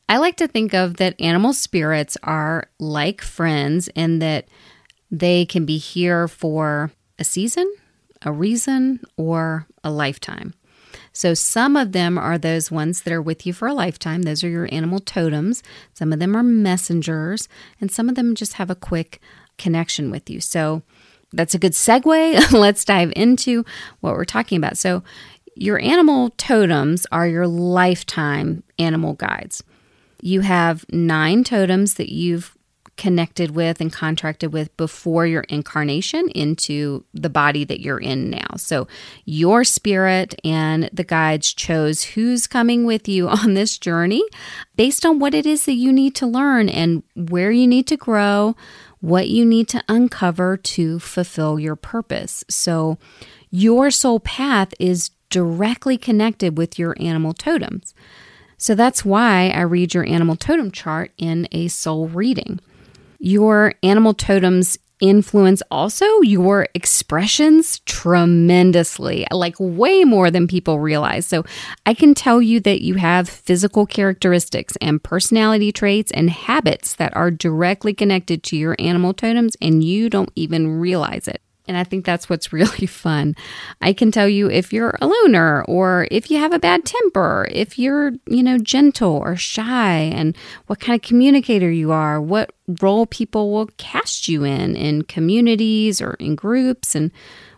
I 0.09 0.19
like 0.19 0.37
to 0.37 0.49
think 0.49 0.73
of 0.73 0.99
that 0.99 1.21
animal 1.21 1.53
spirits 1.53 2.17
are 2.23 2.69
like 2.79 3.21
friends 3.23 3.89
in 3.89 4.21
that 4.21 4.49
they 5.11 5.47
can 5.47 5.65
be 5.65 5.79
here 5.79 6.29
for 6.29 6.93
a 7.19 7.25
season, 7.25 7.73
a 8.23 8.33
reason, 8.33 9.01
or 9.17 9.67
a 9.83 9.91
lifetime. 9.91 10.55
So 11.13 11.35
some 11.35 11.77
of 11.77 11.93
them 11.93 12.19
are 12.19 12.39
those 12.39 12.71
ones 12.71 13.03
that 13.03 13.13
are 13.13 13.23
with 13.23 13.47
you 13.47 13.53
for 13.53 13.67
a 13.67 13.75
lifetime. 13.75 14.23
Those 14.23 14.45
are 14.45 14.49
your 14.49 14.69
animal 14.71 15.01
totems. 15.01 15.63
Some 15.95 16.13
of 16.13 16.19
them 16.19 16.37
are 16.37 16.43
messengers, 16.43 17.49
and 17.81 17.91
some 17.91 18.09
of 18.09 18.15
them 18.15 18.35
just 18.35 18.55
have 18.55 18.71
a 18.71 18.75
quick 18.75 19.21
connection 19.59 20.11
with 20.11 20.29
you. 20.29 20.41
So 20.41 20.83
that's 21.33 21.55
a 21.55 21.59
good 21.59 21.73
segue. 21.73 22.53
Let's 22.53 22.85
dive 22.85 23.13
into 23.17 23.65
what 24.01 24.15
we're 24.15 24.25
talking 24.25 24.59
about. 24.59 24.79
So, 24.79 25.03
your 25.59 25.81
animal 25.81 26.31
totems 26.37 27.07
are 27.11 27.27
your 27.27 27.47
lifetime 27.47 28.63
animal 28.79 29.15
guides. 29.15 29.63
You 30.21 30.41
have 30.41 30.85
nine 30.91 31.45
totems 31.45 31.95
that 31.95 32.13
you've 32.13 32.57
connected 32.97 33.51
with 33.51 33.81
and 33.81 33.93
contracted 33.93 34.53
with 34.53 34.75
before 34.77 35.27
your 35.27 35.43
incarnation 35.43 36.29
into 36.31 37.05
the 37.13 37.29
body 37.29 37.65
that 37.65 37.81
you're 37.81 37.99
in 37.99 38.31
now. 38.31 38.47
So, 38.57 38.89
your 39.25 39.65
spirit 39.65 40.35
and 40.45 40.89
the 40.93 41.05
guides 41.05 41.53
chose 41.53 42.03
who's 42.03 42.47
coming 42.47 42.85
with 42.85 43.09
you 43.09 43.29
on 43.29 43.55
this 43.55 43.79
journey 43.79 44.25
based 44.77 45.05
on 45.05 45.19
what 45.19 45.35
it 45.35 45.47
is 45.47 45.67
that 45.67 45.75
you 45.75 45.93
need 45.93 46.15
to 46.17 46.27
learn 46.27 46.69
and 46.69 47.03
where 47.15 47.51
you 47.51 47.67
need 47.67 47.87
to 47.89 47.97
grow, 47.97 48.57
what 49.01 49.29
you 49.29 49.45
need 49.45 49.69
to 49.69 49.85
uncover 49.89 50.57
to 50.57 50.99
fulfill 50.99 51.61
your 51.61 51.77
purpose. 51.77 52.45
So, 52.49 52.99
your 53.51 53.91
soul 53.91 54.21
path 54.21 54.75
is 54.81 55.11
directly 55.29 55.99
connected 55.99 56.57
with 56.57 56.79
your 56.79 56.97
animal 57.01 57.33
totems. 57.33 57.95
So 58.59 58.75
that's 58.75 59.05
why 59.05 59.51
I 59.55 59.63
read 59.63 59.95
your 59.95 60.07
animal 60.07 60.37
totem 60.37 60.71
chart 60.71 61.13
in 61.19 61.49
a 61.53 61.69
soul 61.69 62.09
reading. 62.09 62.61
Your 63.19 63.75
animal 63.83 64.15
totems 64.15 64.79
influence 65.01 65.63
also 65.71 66.07
your 66.23 66.69
expressions 66.75 67.81
tremendously, 67.81 69.27
like 69.31 69.55
way 69.59 70.05
more 70.05 70.31
than 70.31 70.47
people 70.47 70.81
realize. 70.81 71.27
So, 71.27 71.45
I 71.85 71.95
can 71.95 72.15
tell 72.15 72.41
you 72.41 72.61
that 72.61 72.81
you 72.81 72.95
have 72.95 73.29
physical 73.29 73.87
characteristics 73.87 74.75
and 74.81 75.03
personality 75.03 75.73
traits 75.73 76.11
and 76.13 76.31
habits 76.31 76.95
that 76.95 77.15
are 77.17 77.31
directly 77.31 77.93
connected 77.93 78.43
to 78.45 78.57
your 78.57 78.77
animal 78.79 79.13
totems, 79.13 79.57
and 79.61 79.85
you 79.85 80.09
don't 80.09 80.33
even 80.35 80.81
realize 80.81 81.29
it. 81.29 81.43
And 81.69 81.77
I 81.77 81.85
think 81.85 82.05
that's 82.05 82.29
what's 82.29 82.53
really 82.53 82.87
fun. 82.87 83.35
I 83.81 83.93
can 83.93 84.11
tell 84.11 84.29
you 84.29 84.51
if 84.51 84.73
you're 84.73 84.97
a 85.01 85.07
loner 85.07 85.65
or 85.65 86.09
if 86.11 86.31
you 86.31 86.39
have 86.39 86.53
a 86.53 86.59
bad 86.59 86.85
temper, 86.85 87.47
if 87.51 87.79
you're, 87.79 88.13
you 88.27 88.43
know, 88.43 88.59
gentle 88.59 89.17
or 89.17 89.37
shy 89.37 89.99
and 89.99 90.37
what 90.67 90.81
kind 90.81 91.01
of 91.01 91.07
communicator 91.07 91.71
you 91.71 91.93
are, 91.93 92.21
what 92.21 92.53
role 92.81 93.07
people 93.07 93.53
will 93.53 93.69
cast 93.77 94.29
you 94.29 94.45
in 94.45 94.75
in 94.75 95.03
communities 95.03 96.01
or 96.01 96.15
in 96.15 96.35
groups 96.35 96.95
and 96.95 97.11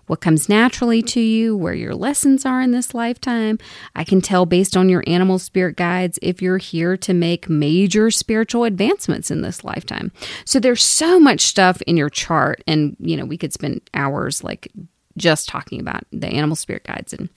what 0.08 0.20
comes 0.20 0.48
naturally 0.48 1.02
to 1.02 1.20
you, 1.20 1.56
where 1.56 1.74
your 1.74 1.94
lessons 1.94 2.44
are 2.44 2.60
in 2.60 2.70
this 2.70 2.94
lifetime. 2.94 3.58
I 3.94 4.04
can 4.04 4.20
tell 4.20 4.46
based 4.46 4.76
on 4.76 4.88
your 4.88 5.04
animal 5.06 5.38
spirit 5.38 5.76
guides 5.76 6.18
if 6.22 6.42
you're 6.42 6.58
here 6.58 6.96
to 6.98 7.14
make 7.14 7.48
major 7.48 8.10
spiritual 8.10 8.64
advancements 8.64 9.30
in 9.30 9.42
this 9.42 9.64
lifetime. 9.64 10.12
So 10.44 10.58
there's 10.58 10.82
so 10.82 11.20
much 11.20 11.42
stuff 11.42 11.82
in 11.82 11.96
your 11.96 12.10
chart 12.10 12.62
and 12.66 12.96
you 13.00 13.16
know, 13.16 13.24
we 13.24 13.38
could 13.38 13.52
spend 13.52 13.82
hours 13.94 14.42
like 14.42 14.72
just 15.16 15.48
talking 15.48 15.80
about 15.80 16.04
the 16.12 16.28
animal 16.28 16.56
spirit 16.56 16.84
guides 16.84 17.12
and 17.12 17.28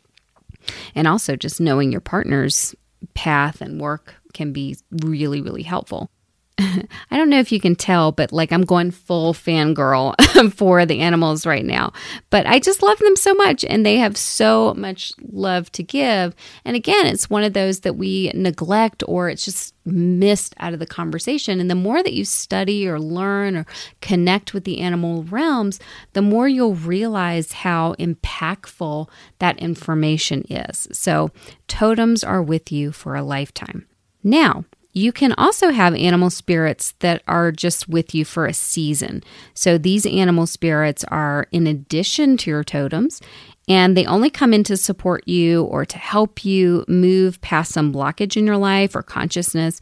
and 0.94 1.08
also 1.08 1.36
just 1.36 1.60
knowing 1.60 1.92
your 1.92 2.01
partner's 2.01 2.75
path 3.16 3.62
and 3.62 3.82
work 3.82 4.13
can 4.34 4.54
be 4.54 4.78
really 4.92 5.42
really 5.42 5.63
helpful. 5.63 6.10
I 6.60 7.18
don't 7.18 7.29
know 7.29 7.40
if 7.40 7.51
you 7.51 7.59
can 7.59 7.75
tell, 7.75 8.11
but 8.11 8.31
like 8.31 8.51
I'm 8.51 8.64
going 8.64 8.92
full 8.92 9.33
fangirl 9.33 10.16
for 10.53 10.85
the 10.85 11.00
animals 11.00 11.46
right 11.46 11.66
now. 11.66 11.94
But 12.29 12.46
I 12.46 12.59
just 12.59 12.83
love 12.83 13.00
them 13.00 13.16
so 13.16 13.33
much 13.33 13.64
and 13.66 13.85
they 13.85 13.98
have 13.98 14.18
so 14.18 14.74
much 14.75 15.14
love 15.31 15.72
to 15.74 15.83
give. 15.83 16.35
And 16.66 16.75
again, 16.75 17.07
it's 17.07 17.29
one 17.29 17.44
of 17.44 17.53
those 17.53 17.81
that 17.81 17.96
we 17.96 18.31
neglect 18.33 19.03
or 19.07 19.29
it's 19.29 19.46
just 19.46 19.74
missed 19.85 20.53
out 20.59 20.74
of 20.74 20.79
the 20.79 20.85
conversation. 20.85 21.59
And 21.59 21.70
the 21.70 21.75
more 21.75 22.03
that 22.03 22.14
you 22.14 22.25
study 22.25 22.87
or 22.87 23.00
learn 23.00 23.55
or 23.55 23.66
connect 24.01 24.53
with 24.53 24.64
the 24.64 24.79
animal 24.79 25.24
realms, 25.24 25.79
the 26.14 26.22
more 26.22 26.48
you'll 26.48 26.75
realize 26.75 27.51
how 27.51 27.96
impactful 27.96 29.09
that 29.40 29.57
information 29.59 30.46
is. 30.50 30.87
So, 30.92 31.31
totems 31.68 32.24
are 32.24 32.44
with 32.44 32.72
you 32.72 32.92
for 32.92 33.16
a 33.16 33.24
lifetime. 33.24 33.87
Now, 34.24 34.66
you 34.94 35.12
can 35.12 35.34
also 35.34 35.70
have 35.70 35.96
animal 35.96 36.30
spirits 36.30 36.94
that 37.00 37.24
are 37.27 37.51
just 37.51 37.88
with 37.88 38.14
you 38.14 38.25
for 38.25 38.46
a 38.46 38.54
season. 38.54 39.24
So 39.54 39.77
these 39.77 40.06
animal 40.06 40.46
spirits 40.46 41.04
are 41.06 41.48
in 41.51 41.68
addition 41.68 42.38
to 42.38 42.50
your 42.50 42.64
totems, 42.64 43.22
and 43.68 43.96
they 43.96 44.06
only 44.06 44.30
come 44.30 44.54
in 44.54 44.64
to 44.66 44.75
support 44.75 45.27
you 45.27 45.64
or 45.64 45.86
to 45.86 45.98
help 45.98 46.44
you 46.44 46.84
move 46.88 47.40
past 47.42 47.72
some 47.72 47.94
blockage 47.94 48.36
in 48.36 48.46
your 48.46 48.58
life 48.58 48.96
or 48.96 49.01
consciousness 49.01 49.80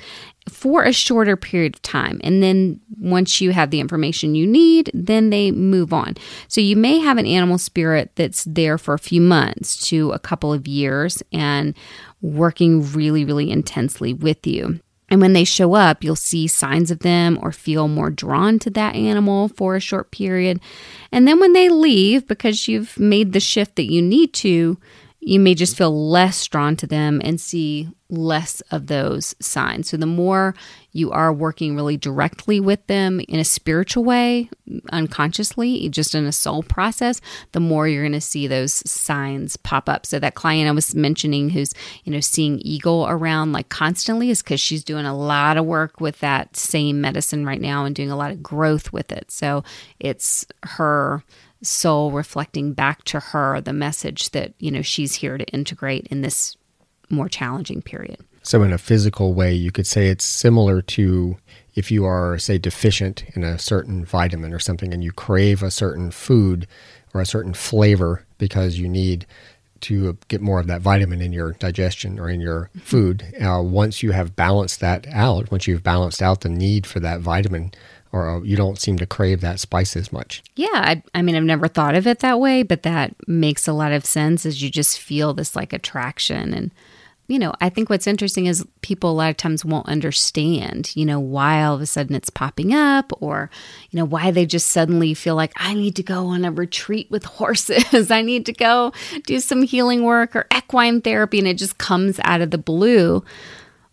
for 0.47 0.83
a 0.83 0.93
shorter 0.93 1.35
period 1.37 1.75
of 1.75 1.81
time. 1.81 2.19
And 2.23 2.43
then 2.43 2.79
once 2.99 3.39
you 3.39 3.51
have 3.51 3.71
the 3.71 3.79
information 3.79 4.35
you 4.35 4.45
need, 4.45 4.91
then 4.93 5.29
they 5.29 5.51
move 5.51 5.93
on. 5.93 6.15
So 6.47 6.59
you 6.61 6.75
may 6.75 6.99
have 6.99 7.17
an 7.17 7.25
animal 7.25 7.57
spirit 7.57 8.11
that's 8.15 8.43
there 8.43 8.77
for 8.77 8.93
a 8.93 8.99
few 8.99 9.21
months 9.21 9.87
to 9.87 10.11
a 10.11 10.19
couple 10.19 10.51
of 10.51 10.67
years 10.67 11.23
and 11.31 11.75
working 12.21 12.91
really, 12.91 13.25
really 13.25 13.49
intensely 13.49 14.13
with 14.13 14.45
you. 14.45 14.79
And 15.09 15.21
when 15.21 15.33
they 15.33 15.43
show 15.43 15.73
up, 15.73 16.03
you'll 16.03 16.15
see 16.15 16.47
signs 16.47 16.91
of 16.91 16.99
them 16.99 17.39
or 17.41 17.51
feel 17.51 17.87
more 17.87 18.09
drawn 18.09 18.59
to 18.59 18.69
that 18.71 18.95
animal 18.95 19.49
for 19.49 19.75
a 19.75 19.79
short 19.79 20.11
period. 20.11 20.59
And 21.11 21.27
then 21.27 21.39
when 21.39 21.53
they 21.53 21.69
leave, 21.69 22.27
because 22.27 22.67
you've 22.67 22.97
made 22.99 23.33
the 23.33 23.39
shift 23.39 23.75
that 23.75 23.91
you 23.91 24.01
need 24.01 24.33
to, 24.33 24.77
you 25.29 25.39
may 25.39 25.53
just 25.53 25.77
feel 25.77 26.09
less 26.09 26.47
drawn 26.47 26.75
to 26.75 26.87
them 26.87 27.21
and 27.23 27.39
see 27.39 27.87
less 28.09 28.61
of 28.71 28.87
those 28.87 29.35
signs. 29.39 29.87
So, 29.87 29.95
the 29.95 30.07
more 30.07 30.55
you 30.91 31.11
are 31.11 31.31
working 31.31 31.75
really 31.75 31.97
directly 31.97 32.59
with 32.59 32.85
them 32.87 33.19
in 33.27 33.39
a 33.39 33.43
spiritual 33.43 34.03
way, 34.03 34.49
unconsciously, 34.91 35.87
just 35.89 36.15
in 36.15 36.25
a 36.25 36.31
soul 36.31 36.63
process, 36.63 37.21
the 37.51 37.59
more 37.59 37.87
you're 37.87 38.01
going 38.01 38.13
to 38.13 38.21
see 38.21 38.47
those 38.47 38.73
signs 38.89 39.55
pop 39.55 39.87
up. 39.87 40.07
So, 40.07 40.17
that 40.17 40.33
client 40.33 40.67
I 40.67 40.71
was 40.71 40.95
mentioning 40.95 41.51
who's, 41.51 41.75
you 42.05 42.11
know, 42.11 42.21
seeing 42.21 42.57
eagle 42.63 43.05
around 43.07 43.51
like 43.51 43.69
constantly 43.69 44.31
is 44.31 44.41
because 44.41 44.59
she's 44.59 44.83
doing 44.83 45.05
a 45.05 45.15
lot 45.15 45.57
of 45.57 45.65
work 45.65 46.01
with 46.01 46.19
that 46.21 46.57
same 46.57 47.01
medicine 47.01 47.45
right 47.45 47.61
now 47.61 47.85
and 47.85 47.95
doing 47.95 48.09
a 48.09 48.17
lot 48.17 48.31
of 48.31 48.41
growth 48.41 48.91
with 48.91 49.11
it. 49.11 49.29
So, 49.29 49.63
it's 49.99 50.47
her 50.63 51.23
soul 51.61 52.11
reflecting 52.11 52.73
back 52.73 53.03
to 53.05 53.19
her 53.19 53.61
the 53.61 53.73
message 53.73 54.29
that, 54.31 54.53
you 54.59 54.71
know, 54.71 54.81
she's 54.81 55.15
here 55.15 55.37
to 55.37 55.45
integrate 55.45 56.07
in 56.07 56.21
this 56.21 56.55
more 57.09 57.29
challenging 57.29 57.81
period. 57.81 58.17
So, 58.43 58.63
in 58.63 58.71
a 58.71 58.77
physical 58.77 59.33
way, 59.33 59.53
you 59.53 59.71
could 59.71 59.85
say 59.85 60.07
it's 60.07 60.25
similar 60.25 60.81
to 60.81 61.37
if 61.75 61.91
you 61.91 62.05
are, 62.05 62.37
say, 62.37 62.57
deficient 62.57 63.23
in 63.35 63.43
a 63.43 63.59
certain 63.59 64.05
vitamin 64.05 64.53
or 64.53 64.59
something 64.59 64.93
and 64.93 65.03
you 65.03 65.11
crave 65.11 65.61
a 65.61 65.71
certain 65.71 66.11
food 66.11 66.67
or 67.13 67.21
a 67.21 67.25
certain 67.25 67.53
flavor 67.53 68.25
because 68.37 68.79
you 68.79 68.87
need 68.87 69.25
to 69.81 70.17
get 70.27 70.41
more 70.41 70.59
of 70.59 70.67
that 70.67 70.81
vitamin 70.81 71.21
in 71.21 71.31
your 71.31 71.53
digestion 71.53 72.19
or 72.19 72.29
in 72.29 72.41
your 72.41 72.69
food. 72.81 73.23
Uh, 73.41 73.61
once 73.61 74.03
you 74.03 74.11
have 74.11 74.35
balanced 74.35 74.79
that 74.79 75.07
out, 75.07 75.51
once 75.51 75.67
you've 75.67 75.83
balanced 75.83 76.21
out 76.21 76.41
the 76.41 76.49
need 76.49 76.85
for 76.85 76.99
that 76.99 77.21
vitamin, 77.21 77.71
or 78.11 78.41
you 78.43 78.55
don't 78.55 78.79
seem 78.79 78.97
to 78.97 79.05
crave 79.05 79.41
that 79.41 79.59
spice 79.59 79.95
as 79.95 80.11
much. 80.11 80.43
Yeah, 80.55 80.67
I, 80.73 81.03
I, 81.13 81.21
mean, 81.21 81.35
I've 81.35 81.43
never 81.43 81.67
thought 81.67 81.95
of 81.95 82.07
it 82.07 82.19
that 82.19 82.39
way, 82.39 82.63
but 82.63 82.83
that 82.83 83.15
makes 83.27 83.67
a 83.67 83.73
lot 83.73 83.91
of 83.91 84.05
sense 84.05 84.45
as 84.45 84.63
you 84.63 84.69
just 84.69 84.99
feel 84.99 85.33
this 85.33 85.55
like 85.55 85.73
attraction. 85.73 86.53
And, 86.53 86.71
you 87.27 87.37
know, 87.37 87.53
I 87.61 87.69
think 87.69 87.87
what's 87.87 88.07
interesting 88.07 88.47
is 88.47 88.65
people 88.81 89.11
a 89.11 89.13
lot 89.13 89.29
of 89.29 89.37
times 89.37 89.63
won't 89.63 89.87
understand, 89.87 90.91
you 90.95 91.05
know, 91.05 91.19
why 91.19 91.63
all 91.63 91.75
of 91.75 91.81
a 91.81 91.85
sudden 91.85 92.15
it's 92.15 92.31
popping 92.31 92.73
up 92.73 93.13
or, 93.21 93.51
you 93.91 93.97
know, 93.97 94.05
why 94.05 94.31
they 94.31 94.47
just 94.47 94.69
suddenly 94.69 95.13
feel 95.13 95.35
like 95.35 95.53
I 95.55 95.75
need 95.75 95.95
to 95.97 96.03
go 96.03 96.27
on 96.27 96.45
a 96.45 96.51
retreat 96.51 97.11
with 97.11 97.23
horses. 97.25 98.09
I 98.11 98.23
need 98.23 98.47
to 98.47 98.53
go 98.53 98.91
do 99.27 99.39
some 99.39 99.61
healing 99.61 100.03
work 100.03 100.35
or 100.35 100.47
equine 100.55 101.01
therapy. 101.01 101.37
And 101.37 101.47
it 101.47 101.59
just 101.59 101.77
comes 101.77 102.19
out 102.23 102.41
of 102.41 102.49
the 102.49 102.57
blue 102.57 103.23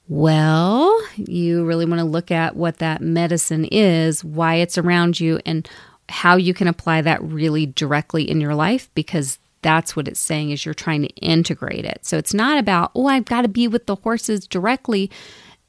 Well, 0.08 1.00
you 1.16 1.64
really 1.64 1.84
want 1.84 1.98
to 1.98 2.04
look 2.04 2.30
at 2.30 2.54
what 2.54 2.78
that 2.78 3.00
medicine 3.00 3.64
is, 3.64 4.24
why 4.24 4.56
it's 4.56 4.78
around 4.78 5.18
you, 5.18 5.40
and 5.44 5.68
how 6.08 6.36
you 6.36 6.54
can 6.54 6.68
apply 6.68 7.02
that 7.02 7.22
really 7.22 7.66
directly 7.66 8.30
in 8.30 8.40
your 8.40 8.54
life 8.54 8.88
because 8.94 9.38
that's 9.62 9.96
what 9.96 10.06
it's 10.06 10.20
saying 10.20 10.50
is 10.50 10.64
you're 10.64 10.74
trying 10.74 11.02
to 11.02 11.08
integrate 11.16 11.84
it. 11.84 12.06
So 12.06 12.16
it's 12.18 12.32
not 12.32 12.58
about, 12.58 12.92
oh, 12.94 13.06
I've 13.06 13.24
got 13.24 13.42
to 13.42 13.48
be 13.48 13.66
with 13.66 13.86
the 13.86 13.96
horses 13.96 14.46
directly. 14.46 15.10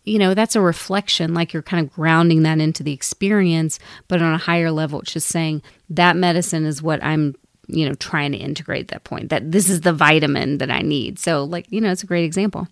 You 0.03 0.19
know, 0.19 0.35
that's 0.35 0.55
a 0.55 0.61
reflection, 0.61 1.33
like 1.33 1.51
you're 1.51 1.63
kind 1.63 1.83
of 1.83 1.91
grounding 1.91 2.43
that 2.43 2.59
into 2.59 2.83
the 2.83 2.93
experience, 2.93 3.79
but 4.07 4.21
on 4.21 4.33
a 4.33 4.37
higher 4.37 4.69
level, 4.69 5.01
it's 5.01 5.13
just 5.13 5.29
saying 5.29 5.63
that 5.89 6.15
medicine 6.15 6.67
is 6.67 6.83
what 6.83 7.03
I'm, 7.03 7.35
you 7.65 7.87
know, 7.87 7.95
trying 7.95 8.33
to 8.33 8.37
integrate 8.37 8.81
at 8.81 8.87
that 8.89 9.03
point, 9.03 9.29
that 9.29 9.51
this 9.51 9.67
is 9.67 9.81
the 9.81 9.93
vitamin 9.93 10.59
that 10.59 10.69
I 10.69 10.81
need. 10.81 11.17
So, 11.17 11.43
like, 11.43 11.65
you 11.71 11.81
know, 11.81 11.91
it's 11.91 12.03
a 12.03 12.07
great 12.07 12.23
example. 12.25 12.67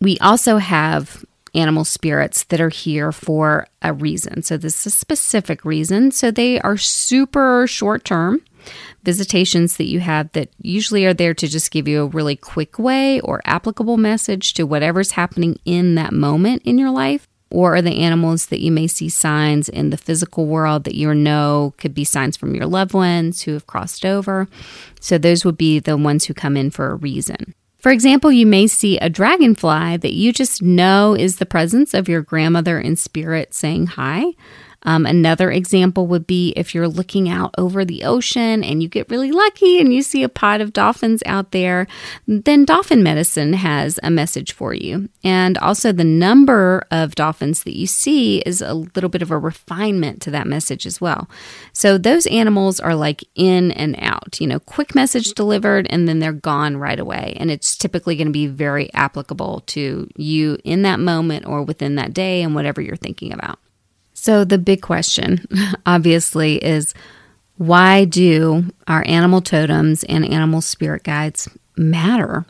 We 0.00 0.18
also 0.18 0.58
have 0.58 1.24
animal 1.54 1.84
spirits 1.84 2.44
that 2.44 2.60
are 2.60 2.68
here 2.68 3.10
for 3.12 3.66
a 3.82 3.92
reason. 3.92 4.42
So, 4.42 4.56
this 4.56 4.80
is 4.80 4.86
a 4.86 4.96
specific 4.96 5.64
reason. 5.64 6.10
So, 6.10 6.30
they 6.30 6.60
are 6.60 6.76
super 6.76 7.66
short 7.66 8.04
term 8.04 8.42
visitations 9.02 9.76
that 9.76 9.86
you 9.86 10.00
have 10.00 10.30
that 10.32 10.50
usually 10.60 11.06
are 11.06 11.14
there 11.14 11.34
to 11.34 11.46
just 11.46 11.70
give 11.70 11.86
you 11.86 12.02
a 12.02 12.06
really 12.06 12.36
quick 12.36 12.78
way 12.78 13.20
or 13.20 13.40
applicable 13.44 13.96
message 13.96 14.54
to 14.54 14.64
whatever's 14.64 15.12
happening 15.12 15.58
in 15.64 15.94
that 15.94 16.12
moment 16.12 16.62
in 16.64 16.76
your 16.76 16.90
life. 16.90 17.26
Or 17.48 17.76
are 17.76 17.82
the 17.82 18.02
animals 18.02 18.46
that 18.46 18.60
you 18.60 18.72
may 18.72 18.88
see 18.88 19.08
signs 19.08 19.68
in 19.68 19.90
the 19.90 19.96
physical 19.96 20.46
world 20.46 20.82
that 20.82 20.96
you 20.96 21.14
know 21.14 21.74
could 21.78 21.94
be 21.94 22.04
signs 22.04 22.36
from 22.36 22.56
your 22.56 22.66
loved 22.66 22.92
ones 22.92 23.42
who 23.42 23.52
have 23.52 23.68
crossed 23.68 24.04
over? 24.04 24.48
So, 25.00 25.16
those 25.16 25.44
would 25.44 25.56
be 25.56 25.78
the 25.78 25.96
ones 25.96 26.24
who 26.24 26.34
come 26.34 26.56
in 26.56 26.70
for 26.70 26.90
a 26.90 26.96
reason. 26.96 27.54
For 27.78 27.92
example, 27.92 28.32
you 28.32 28.46
may 28.46 28.66
see 28.66 28.98
a 28.98 29.08
dragonfly 29.08 29.98
that 29.98 30.14
you 30.14 30.32
just 30.32 30.62
know 30.62 31.14
is 31.14 31.36
the 31.36 31.46
presence 31.46 31.94
of 31.94 32.08
your 32.08 32.22
grandmother 32.22 32.80
in 32.80 32.96
spirit 32.96 33.54
saying 33.54 33.86
hi. 33.88 34.32
Um, 34.86 35.04
another 35.04 35.50
example 35.50 36.06
would 36.06 36.26
be 36.26 36.52
if 36.56 36.74
you're 36.74 36.88
looking 36.88 37.28
out 37.28 37.54
over 37.58 37.84
the 37.84 38.04
ocean 38.04 38.62
and 38.62 38.82
you 38.82 38.88
get 38.88 39.10
really 39.10 39.32
lucky 39.32 39.80
and 39.80 39.92
you 39.92 40.00
see 40.00 40.22
a 40.22 40.28
pod 40.28 40.60
of 40.60 40.72
dolphins 40.72 41.22
out 41.26 41.50
there, 41.50 41.88
then 42.26 42.64
dolphin 42.64 43.02
medicine 43.02 43.52
has 43.54 43.98
a 44.04 44.10
message 44.10 44.52
for 44.52 44.72
you. 44.72 45.08
And 45.24 45.58
also, 45.58 45.90
the 45.90 46.04
number 46.04 46.84
of 46.92 47.16
dolphins 47.16 47.64
that 47.64 47.76
you 47.76 47.88
see 47.88 48.38
is 48.40 48.62
a 48.62 48.74
little 48.74 49.10
bit 49.10 49.22
of 49.22 49.32
a 49.32 49.38
refinement 49.38 50.22
to 50.22 50.30
that 50.30 50.46
message 50.46 50.86
as 50.86 51.00
well. 51.00 51.28
So, 51.72 51.98
those 51.98 52.26
animals 52.28 52.78
are 52.78 52.94
like 52.94 53.24
in 53.34 53.72
and 53.72 53.96
out, 53.98 54.40
you 54.40 54.46
know, 54.46 54.60
quick 54.60 54.94
message 54.94 55.34
delivered 55.34 55.88
and 55.90 56.08
then 56.08 56.20
they're 56.20 56.32
gone 56.32 56.76
right 56.76 56.98
away. 56.98 57.36
And 57.40 57.50
it's 57.50 57.76
typically 57.76 58.14
going 58.14 58.28
to 58.28 58.32
be 58.32 58.46
very 58.46 58.92
applicable 58.94 59.64
to 59.66 60.08
you 60.16 60.58
in 60.62 60.82
that 60.82 61.00
moment 61.00 61.46
or 61.46 61.62
within 61.62 61.96
that 61.96 62.14
day 62.14 62.42
and 62.42 62.54
whatever 62.54 62.80
you're 62.80 62.96
thinking 62.96 63.32
about. 63.32 63.58
So, 64.18 64.44
the 64.44 64.56
big 64.56 64.80
question, 64.80 65.46
obviously, 65.86 66.56
is 66.64 66.94
why 67.58 68.06
do 68.06 68.64
our 68.88 69.04
animal 69.06 69.42
totems 69.42 70.04
and 70.04 70.24
animal 70.24 70.62
spirit 70.62 71.04
guides 71.04 71.50
matter 71.76 72.46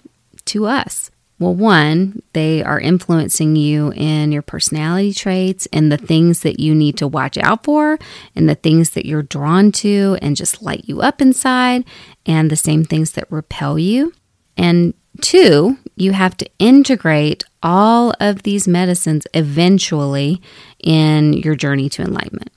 to 0.47 0.67
us? 0.67 1.11
Well, 1.41 1.55
one, 1.55 2.23
they 2.35 2.63
are 2.63 2.79
influencing 2.79 3.57
you 3.57 3.93
in 3.97 4.31
your 4.31 4.43
personality 4.43 5.13
traits 5.13 5.67
and 5.73 5.91
the 5.91 5.99
things 5.99 6.41
that 6.41 6.61
you 6.61 6.73
need 6.73 6.97
to 6.99 7.09
watch 7.09 7.37
out 7.37 7.65
for, 7.65 7.99
and 8.37 8.49
the 8.49 8.55
things 8.55 8.91
that 8.91 9.05
you're 9.05 9.23
drawn 9.23 9.73
to 9.73 10.17
and 10.23 10.37
just 10.37 10.63
light 10.63 10.85
you 10.87 11.03
up 11.03 11.21
inside, 11.21 11.85
and 12.25 12.49
the 12.49 12.57
same 12.57 12.85
things 12.85 13.11
that 13.13 13.31
repel 13.31 13.77
you. 13.77 14.15
And 14.57 14.95
two, 15.21 15.79
you 15.97 16.13
have 16.13 16.37
to 16.37 16.49
integrate 16.61 17.45
all 17.61 18.15
of 18.21 18.45
these 18.45 18.69
medicines 18.69 19.27
eventually 19.35 20.41
in 20.83 21.33
your 21.33 21.55
journey 21.55 21.89
to 21.91 22.03
enlightenment. 22.03 22.51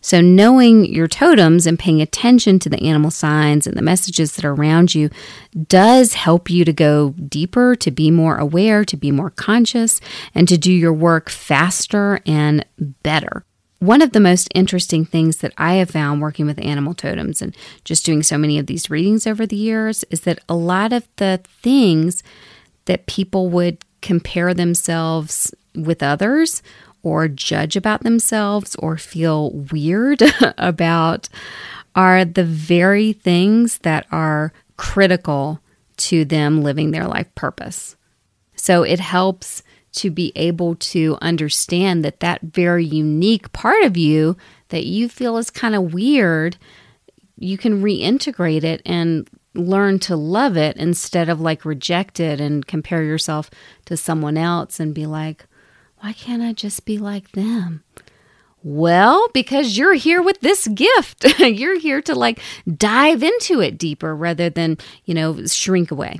So, 0.00 0.20
knowing 0.20 0.84
your 0.84 1.06
totems 1.06 1.66
and 1.66 1.78
paying 1.78 2.02
attention 2.02 2.58
to 2.60 2.68
the 2.68 2.82
animal 2.82 3.10
signs 3.10 3.68
and 3.68 3.76
the 3.76 3.82
messages 3.82 4.32
that 4.32 4.44
are 4.44 4.52
around 4.52 4.96
you 4.96 5.10
does 5.68 6.14
help 6.14 6.50
you 6.50 6.64
to 6.64 6.72
go 6.72 7.10
deeper, 7.10 7.76
to 7.76 7.90
be 7.90 8.10
more 8.10 8.36
aware, 8.36 8.84
to 8.84 8.96
be 8.96 9.12
more 9.12 9.30
conscious, 9.30 10.00
and 10.34 10.48
to 10.48 10.58
do 10.58 10.72
your 10.72 10.92
work 10.92 11.30
faster 11.30 12.20
and 12.26 12.64
better. 12.78 13.44
One 13.78 14.02
of 14.02 14.12
the 14.12 14.20
most 14.20 14.48
interesting 14.54 15.04
things 15.04 15.38
that 15.38 15.52
I 15.56 15.74
have 15.74 15.90
found 15.90 16.20
working 16.20 16.46
with 16.46 16.64
animal 16.64 16.94
totems 16.94 17.40
and 17.40 17.56
just 17.84 18.04
doing 18.04 18.22
so 18.24 18.38
many 18.38 18.58
of 18.58 18.66
these 18.66 18.90
readings 18.90 19.26
over 19.26 19.46
the 19.46 19.56
years 19.56 20.04
is 20.10 20.20
that 20.22 20.40
a 20.48 20.54
lot 20.54 20.92
of 20.92 21.06
the 21.16 21.40
things 21.62 22.22
that 22.86 23.06
people 23.06 23.48
would 23.50 23.84
compare 24.00 24.52
themselves 24.52 25.54
with 25.74 26.02
others 26.02 26.62
or 27.02 27.28
judge 27.28 27.76
about 27.76 28.02
themselves 28.02 28.76
or 28.76 28.96
feel 28.96 29.50
weird 29.72 30.22
about 30.58 31.28
are 31.94 32.24
the 32.24 32.44
very 32.44 33.12
things 33.12 33.78
that 33.78 34.06
are 34.10 34.52
critical 34.76 35.60
to 35.96 36.24
them 36.24 36.62
living 36.62 36.90
their 36.90 37.06
life 37.06 37.32
purpose. 37.34 37.96
So 38.56 38.82
it 38.82 39.00
helps 39.00 39.62
to 39.92 40.10
be 40.10 40.32
able 40.36 40.74
to 40.76 41.18
understand 41.20 42.04
that 42.04 42.20
that 42.20 42.40
very 42.40 42.84
unique 42.84 43.52
part 43.52 43.84
of 43.84 43.96
you 43.96 44.36
that 44.68 44.86
you 44.86 45.08
feel 45.08 45.36
is 45.36 45.50
kind 45.50 45.74
of 45.74 45.92
weird, 45.92 46.56
you 47.36 47.58
can 47.58 47.82
reintegrate 47.82 48.64
it 48.64 48.80
and 48.86 49.28
learn 49.54 49.98
to 49.98 50.16
love 50.16 50.56
it 50.56 50.76
instead 50.76 51.28
of 51.28 51.40
like 51.40 51.64
reject 51.64 52.20
it 52.20 52.40
and 52.40 52.66
compare 52.66 53.02
yourself 53.02 53.50
to 53.84 53.96
someone 53.96 54.38
else 54.38 54.80
and 54.80 54.94
be 54.94 55.04
like, 55.04 55.46
why 56.02 56.12
can't 56.12 56.42
I 56.42 56.52
just 56.52 56.84
be 56.84 56.98
like 56.98 57.30
them? 57.30 57.84
Well, 58.64 59.28
because 59.32 59.78
you're 59.78 59.94
here 59.94 60.20
with 60.20 60.40
this 60.40 60.66
gift. 60.66 61.24
you're 61.38 61.78
here 61.78 62.02
to 62.02 62.14
like 62.16 62.40
dive 62.76 63.22
into 63.22 63.60
it 63.60 63.78
deeper 63.78 64.14
rather 64.14 64.50
than, 64.50 64.78
you 65.04 65.14
know, 65.14 65.46
shrink 65.46 65.92
away. 65.92 66.18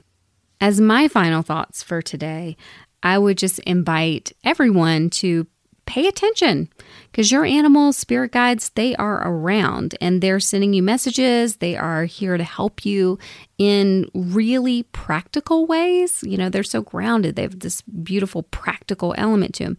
As 0.60 0.80
my 0.80 1.08
final 1.08 1.42
thoughts 1.42 1.82
for 1.82 2.00
today, 2.00 2.56
I 3.02 3.18
would 3.18 3.36
just 3.38 3.58
invite 3.60 4.32
everyone 4.44 5.10
to 5.10 5.48
pay 5.92 6.08
attention 6.08 6.70
because 7.10 7.30
your 7.30 7.44
animal 7.44 7.92
spirit 7.92 8.32
guides 8.32 8.70
they 8.70 8.96
are 8.96 9.28
around 9.28 9.94
and 10.00 10.22
they're 10.22 10.40
sending 10.40 10.72
you 10.72 10.82
messages. 10.82 11.56
They 11.56 11.76
are 11.76 12.06
here 12.06 12.38
to 12.38 12.44
help 12.44 12.86
you 12.86 13.18
in 13.58 14.08
really 14.14 14.84
practical 14.84 15.66
ways. 15.66 16.22
You 16.22 16.38
know 16.38 16.48
they're 16.48 16.62
so 16.62 16.80
grounded. 16.80 17.36
They 17.36 17.42
have 17.42 17.60
this 17.60 17.82
beautiful 17.82 18.42
practical 18.44 19.14
element 19.18 19.54
to 19.56 19.64
them 19.64 19.76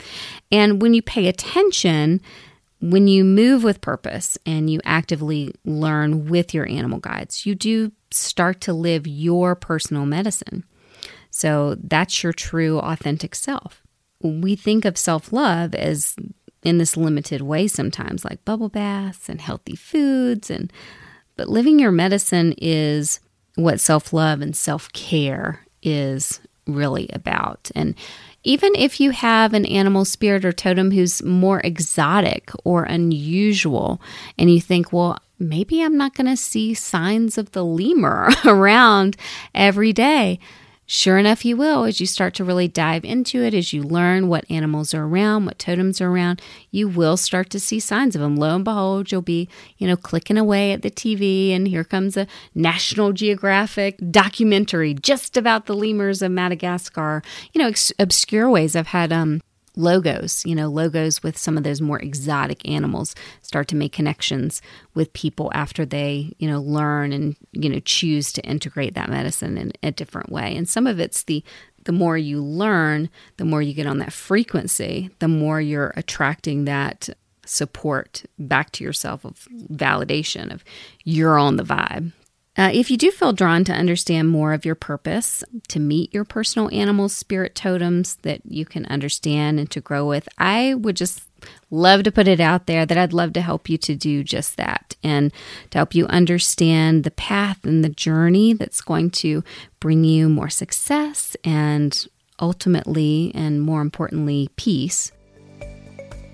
and 0.52 0.82
when 0.84 0.94
you 0.94 1.02
pay 1.02 1.28
attention 1.28 2.22
when 2.80 3.08
you 3.08 3.24
move 3.24 3.64
with 3.64 3.82
purpose 3.82 4.38
and 4.46 4.70
you 4.70 4.82
actively 4.84 5.52
learn 5.66 6.28
with 6.28 6.54
your 6.54 6.68
animal 6.68 7.00
guides 7.00 7.46
you 7.46 7.56
do 7.56 7.92
start 8.12 8.62
to 8.62 8.74
live 8.74 9.08
your 9.08 9.56
personal 9.56 10.06
medicine. 10.06 10.64
So 11.32 11.76
that's 11.82 12.22
your 12.22 12.34
true 12.34 12.78
authentic 12.78 13.34
self 13.34 13.83
we 14.24 14.56
think 14.56 14.86
of 14.86 14.98
self 14.98 15.32
love 15.32 15.76
as 15.76 16.16
in 16.64 16.78
this 16.78 16.98
limited 16.98 17.42
way 17.42 17.68
sometimes, 17.68 18.26
like 18.26 18.44
bubble 18.46 18.70
baths 18.70 19.30
and 19.30 19.42
healthy 19.42 19.76
foods. 19.76 20.50
And 20.50 20.72
but 21.36 21.50
living 21.50 21.80
your 21.80 21.92
medicine 21.92 22.54
is 22.58 23.20
what 23.56 23.80
self 23.80 24.14
love 24.14 24.42
and 24.42 24.56
self 24.56 24.92
care 24.94 25.66
is 25.82 26.40
really 26.66 27.10
about. 27.12 27.70
And 27.76 27.96
even 28.44 28.74
if 28.76 29.00
you 29.00 29.12
have 29.12 29.54
an 29.54 29.66
animal 29.66 30.06
spirit 30.06 30.46
or 30.46 30.52
totem 30.52 30.92
who's 30.92 31.24
more 31.24 31.62
exotic 31.62 32.52
or 32.64 32.84
unusual, 32.84 34.02
and 34.38 34.54
you 34.54 34.60
think, 34.60 34.92
well, 34.92 35.20
maybe 35.40 35.82
I'm 35.82 35.98
not 35.98 36.14
going 36.16 36.28
to 36.28 36.38
see 36.38 36.74
signs 36.74 37.38
of 37.38 37.52
the 37.52 37.64
lemur 37.64 38.30
around 38.46 39.18
every 39.54 39.94
day. 39.94 40.40
Sure 40.86 41.18
enough, 41.18 41.46
you 41.46 41.56
will 41.56 41.86
as 41.86 42.02
you 42.02 42.06
start 42.06 42.34
to 42.34 42.44
really 42.44 42.68
dive 42.68 43.06
into 43.06 43.42
it, 43.42 43.54
as 43.54 43.72
you 43.72 43.82
learn 43.82 44.28
what 44.28 44.50
animals 44.50 44.94
are 44.94 45.06
around, 45.06 45.46
what 45.46 45.58
totems 45.58 46.02
are 46.02 46.10
around, 46.10 46.42
you 46.72 46.90
will 46.90 47.16
start 47.16 47.50
to 47.52 47.60
see 47.60 47.80
signs 47.80 48.16
of 48.16 48.22
them. 48.22 48.36
Lo 48.36 48.54
and 48.54 48.66
behold, 48.66 49.10
you'll 49.10 49.22
be, 49.22 49.48
you 49.78 49.88
know, 49.88 49.96
clicking 49.96 50.38
away 50.38 50.74
at 50.74 50.82
the 50.82 50.92
TV, 50.92 51.52
and 51.52 51.70
here 51.70 51.86
comes 51.86 52.18
a 52.18 52.28
National 52.54 53.14
Geographic 53.14 53.98
documentary 54.12 54.94
just 54.94 55.38
about 55.38 55.68
the 55.68 55.74
lemurs 55.74 56.22
of 56.22 56.32
Madagascar. 56.32 57.24
You 57.54 57.62
know, 57.62 57.72
obscure 57.98 58.50
ways. 58.50 58.76
I've 58.76 58.88
had 58.88 59.14
um, 59.14 59.42
logos, 59.76 60.46
you 60.46 60.56
know, 60.56 60.70
logos 60.70 61.24
with 61.24 61.38
some 61.38 61.58
of 61.58 61.64
those 61.64 61.82
more 61.82 62.00
exotic 62.00 62.68
animals 62.68 63.16
start 63.42 63.68
to 63.70 63.76
make 63.76 63.92
connections 63.92 64.62
with 64.94 65.14
people 65.14 65.52
after 65.54 65.86
they, 65.86 66.34
you 66.38 66.48
know, 66.48 66.62
learn 66.62 67.12
and, 67.12 67.36
you 67.52 67.70
know, 67.70 67.80
choose 67.80 68.32
to 68.34 68.42
integrate 68.44 68.94
that 68.96 69.10
medicine 69.10 69.58
in 69.58 69.72
a 69.82 69.92
different 69.92 70.32
way. 70.32 70.56
And 70.56 70.68
some 70.68 70.88
of 70.88 71.00
it's 71.00 71.24
the 71.24 71.44
the 71.86 71.92
more 71.92 72.18
you 72.18 72.42
learn, 72.42 73.10
the 73.36 73.44
more 73.44 73.62
you 73.62 73.74
get 73.74 73.88
on 73.88 73.98
that 73.98 74.14
frequency, 74.14 75.10
the 75.20 75.28
more 75.28 75.60
you're 75.60 75.92
attracting 75.98 76.64
that 76.64 77.10
support 77.46 78.24
back 78.40 78.72
to 78.72 78.86
yourself 78.86 79.26
of 79.26 79.48
validation 79.70 80.54
of 80.54 80.64
you're 81.04 81.38
on 81.38 81.58
the 81.58 81.64
vibe. 81.64 82.14
Uh, 82.56 82.70
if 82.72 82.92
you 82.92 82.98
do 82.98 83.10
feel 83.10 83.34
drawn 83.34 83.64
to 83.64 83.74
understand 83.74 84.30
more 84.30 84.54
of 84.54 84.64
your 84.64 84.76
purpose, 84.76 85.44
to 85.68 85.80
meet 85.80 86.14
your 86.14 86.24
personal 86.24 86.70
animal 86.72 87.10
spirit 87.10 87.56
totems 87.56 88.16
that 88.18 88.42
you 88.46 88.64
can 88.64 88.86
understand 88.86 89.60
and 89.60 89.72
to 89.72 89.82
grow 89.82 90.08
with, 90.08 90.30
I 90.38 90.76
would 90.76 90.96
just 90.96 91.24
love 91.72 92.04
to 92.04 92.12
put 92.12 92.28
it 92.28 92.40
out 92.40 92.68
there 92.68 92.86
that 92.86 92.98
I'd 92.98 93.12
love 93.12 93.34
to 93.34 93.42
help 93.42 93.70
you 93.70 93.78
to 93.80 93.96
do 93.96 94.24
just 94.24 94.58
that 94.58 94.96
and 95.04 95.34
to 95.72 95.80
help 95.80 95.96
you 95.96 96.06
understand 96.08 97.04
the 97.04 97.12
path 97.12 97.66
and 97.66 97.84
the 97.84 97.90
journey 97.90 98.54
that's 98.54 98.82
going 98.82 99.10
to 99.12 99.44
bring 99.80 100.04
you 100.04 100.30
more 100.30 100.50
success 100.50 101.36
and 101.44 102.08
ultimately, 102.40 103.32
and 103.34 103.62
more 103.62 103.82
importantly, 103.82 104.50
peace. 104.58 105.12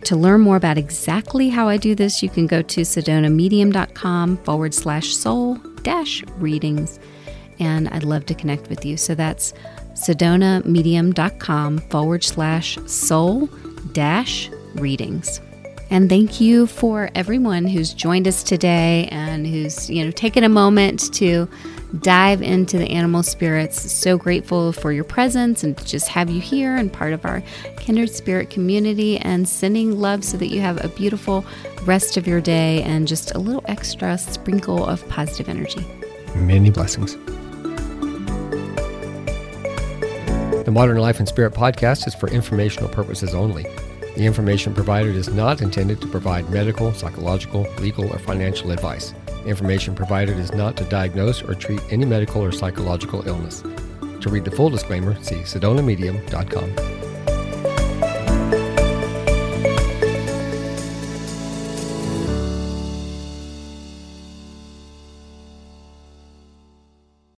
To 0.05 0.15
learn 0.15 0.41
more 0.41 0.55
about 0.55 0.77
exactly 0.77 1.49
how 1.49 1.67
I 1.67 1.77
do 1.77 1.93
this, 1.95 2.23
you 2.23 2.29
can 2.29 2.47
go 2.47 2.61
to 2.61 2.81
sedonamedium.com 2.81 4.37
forward 4.37 4.73
slash 4.73 5.15
soul 5.15 5.59
dash 5.83 6.23
readings. 6.37 6.99
And 7.59 7.89
I'd 7.89 8.03
love 8.03 8.25
to 8.27 8.33
connect 8.33 8.69
with 8.69 8.85
you. 8.85 8.95
So 8.97 9.15
that's 9.15 9.53
sedonamedium.com 9.93 11.77
forward 11.89 12.23
slash 12.23 12.77
soul 12.85 13.47
dash 13.91 14.49
readings. 14.75 15.41
And 15.91 16.07
thank 16.07 16.39
you 16.39 16.67
for 16.67 17.09
everyone 17.15 17.65
who's 17.65 17.93
joined 17.93 18.27
us 18.27 18.43
today 18.43 19.09
and 19.11 19.47
who's, 19.47 19.89
you 19.89 20.05
know, 20.05 20.11
taken 20.11 20.43
a 20.43 20.49
moment 20.49 21.11
to 21.15 21.49
dive 21.99 22.41
into 22.41 22.77
the 22.77 22.89
animal 22.89 23.23
spirits. 23.23 23.91
So 23.91 24.17
grateful 24.17 24.71
for 24.71 24.91
your 24.91 25.03
presence 25.03 25.63
and 25.63 25.77
just 25.85 26.07
have 26.09 26.29
you 26.29 26.39
here 26.39 26.75
and 26.75 26.91
part 26.91 27.13
of 27.13 27.25
our 27.25 27.41
kindred 27.77 28.11
spirit 28.11 28.49
community 28.49 29.17
and 29.17 29.47
sending 29.47 29.99
love 29.99 30.23
so 30.23 30.37
that 30.37 30.47
you 30.47 30.61
have 30.61 30.83
a 30.83 30.89
beautiful 30.89 31.45
rest 31.83 32.17
of 32.17 32.27
your 32.27 32.41
day 32.41 32.83
and 32.83 33.07
just 33.07 33.33
a 33.35 33.39
little 33.39 33.63
extra 33.65 34.17
sprinkle 34.17 34.85
of 34.85 35.07
positive 35.09 35.49
energy. 35.49 35.85
Many 36.35 36.69
blessings. 36.69 37.17
The 40.65 40.71
Modern 40.71 40.97
Life 40.97 41.17
and 41.17 41.27
Spirit 41.27 41.53
podcast 41.53 42.05
is 42.07 42.13
for 42.13 42.29
informational 42.29 42.89
purposes 42.89 43.33
only. 43.33 43.63
The 44.15 44.25
information 44.25 44.75
provided 44.75 45.15
is 45.15 45.29
not 45.29 45.61
intended 45.61 46.01
to 46.01 46.07
provide 46.07 46.49
medical, 46.49 46.93
psychological, 46.93 47.65
legal, 47.79 48.11
or 48.11 48.19
financial 48.19 48.71
advice. 48.71 49.13
Information 49.45 49.95
provided 49.95 50.37
is 50.37 50.53
not 50.53 50.75
to 50.77 50.83
diagnose 50.85 51.41
or 51.41 51.53
treat 51.53 51.81
any 51.89 52.05
medical 52.05 52.41
or 52.41 52.51
psychological 52.51 53.27
illness. 53.27 53.63
To 54.21 54.29
read 54.29 54.45
the 54.45 54.51
full 54.51 54.69
disclaimer, 54.69 55.21
see 55.23 55.37
sedonamedium.com. 55.37 56.98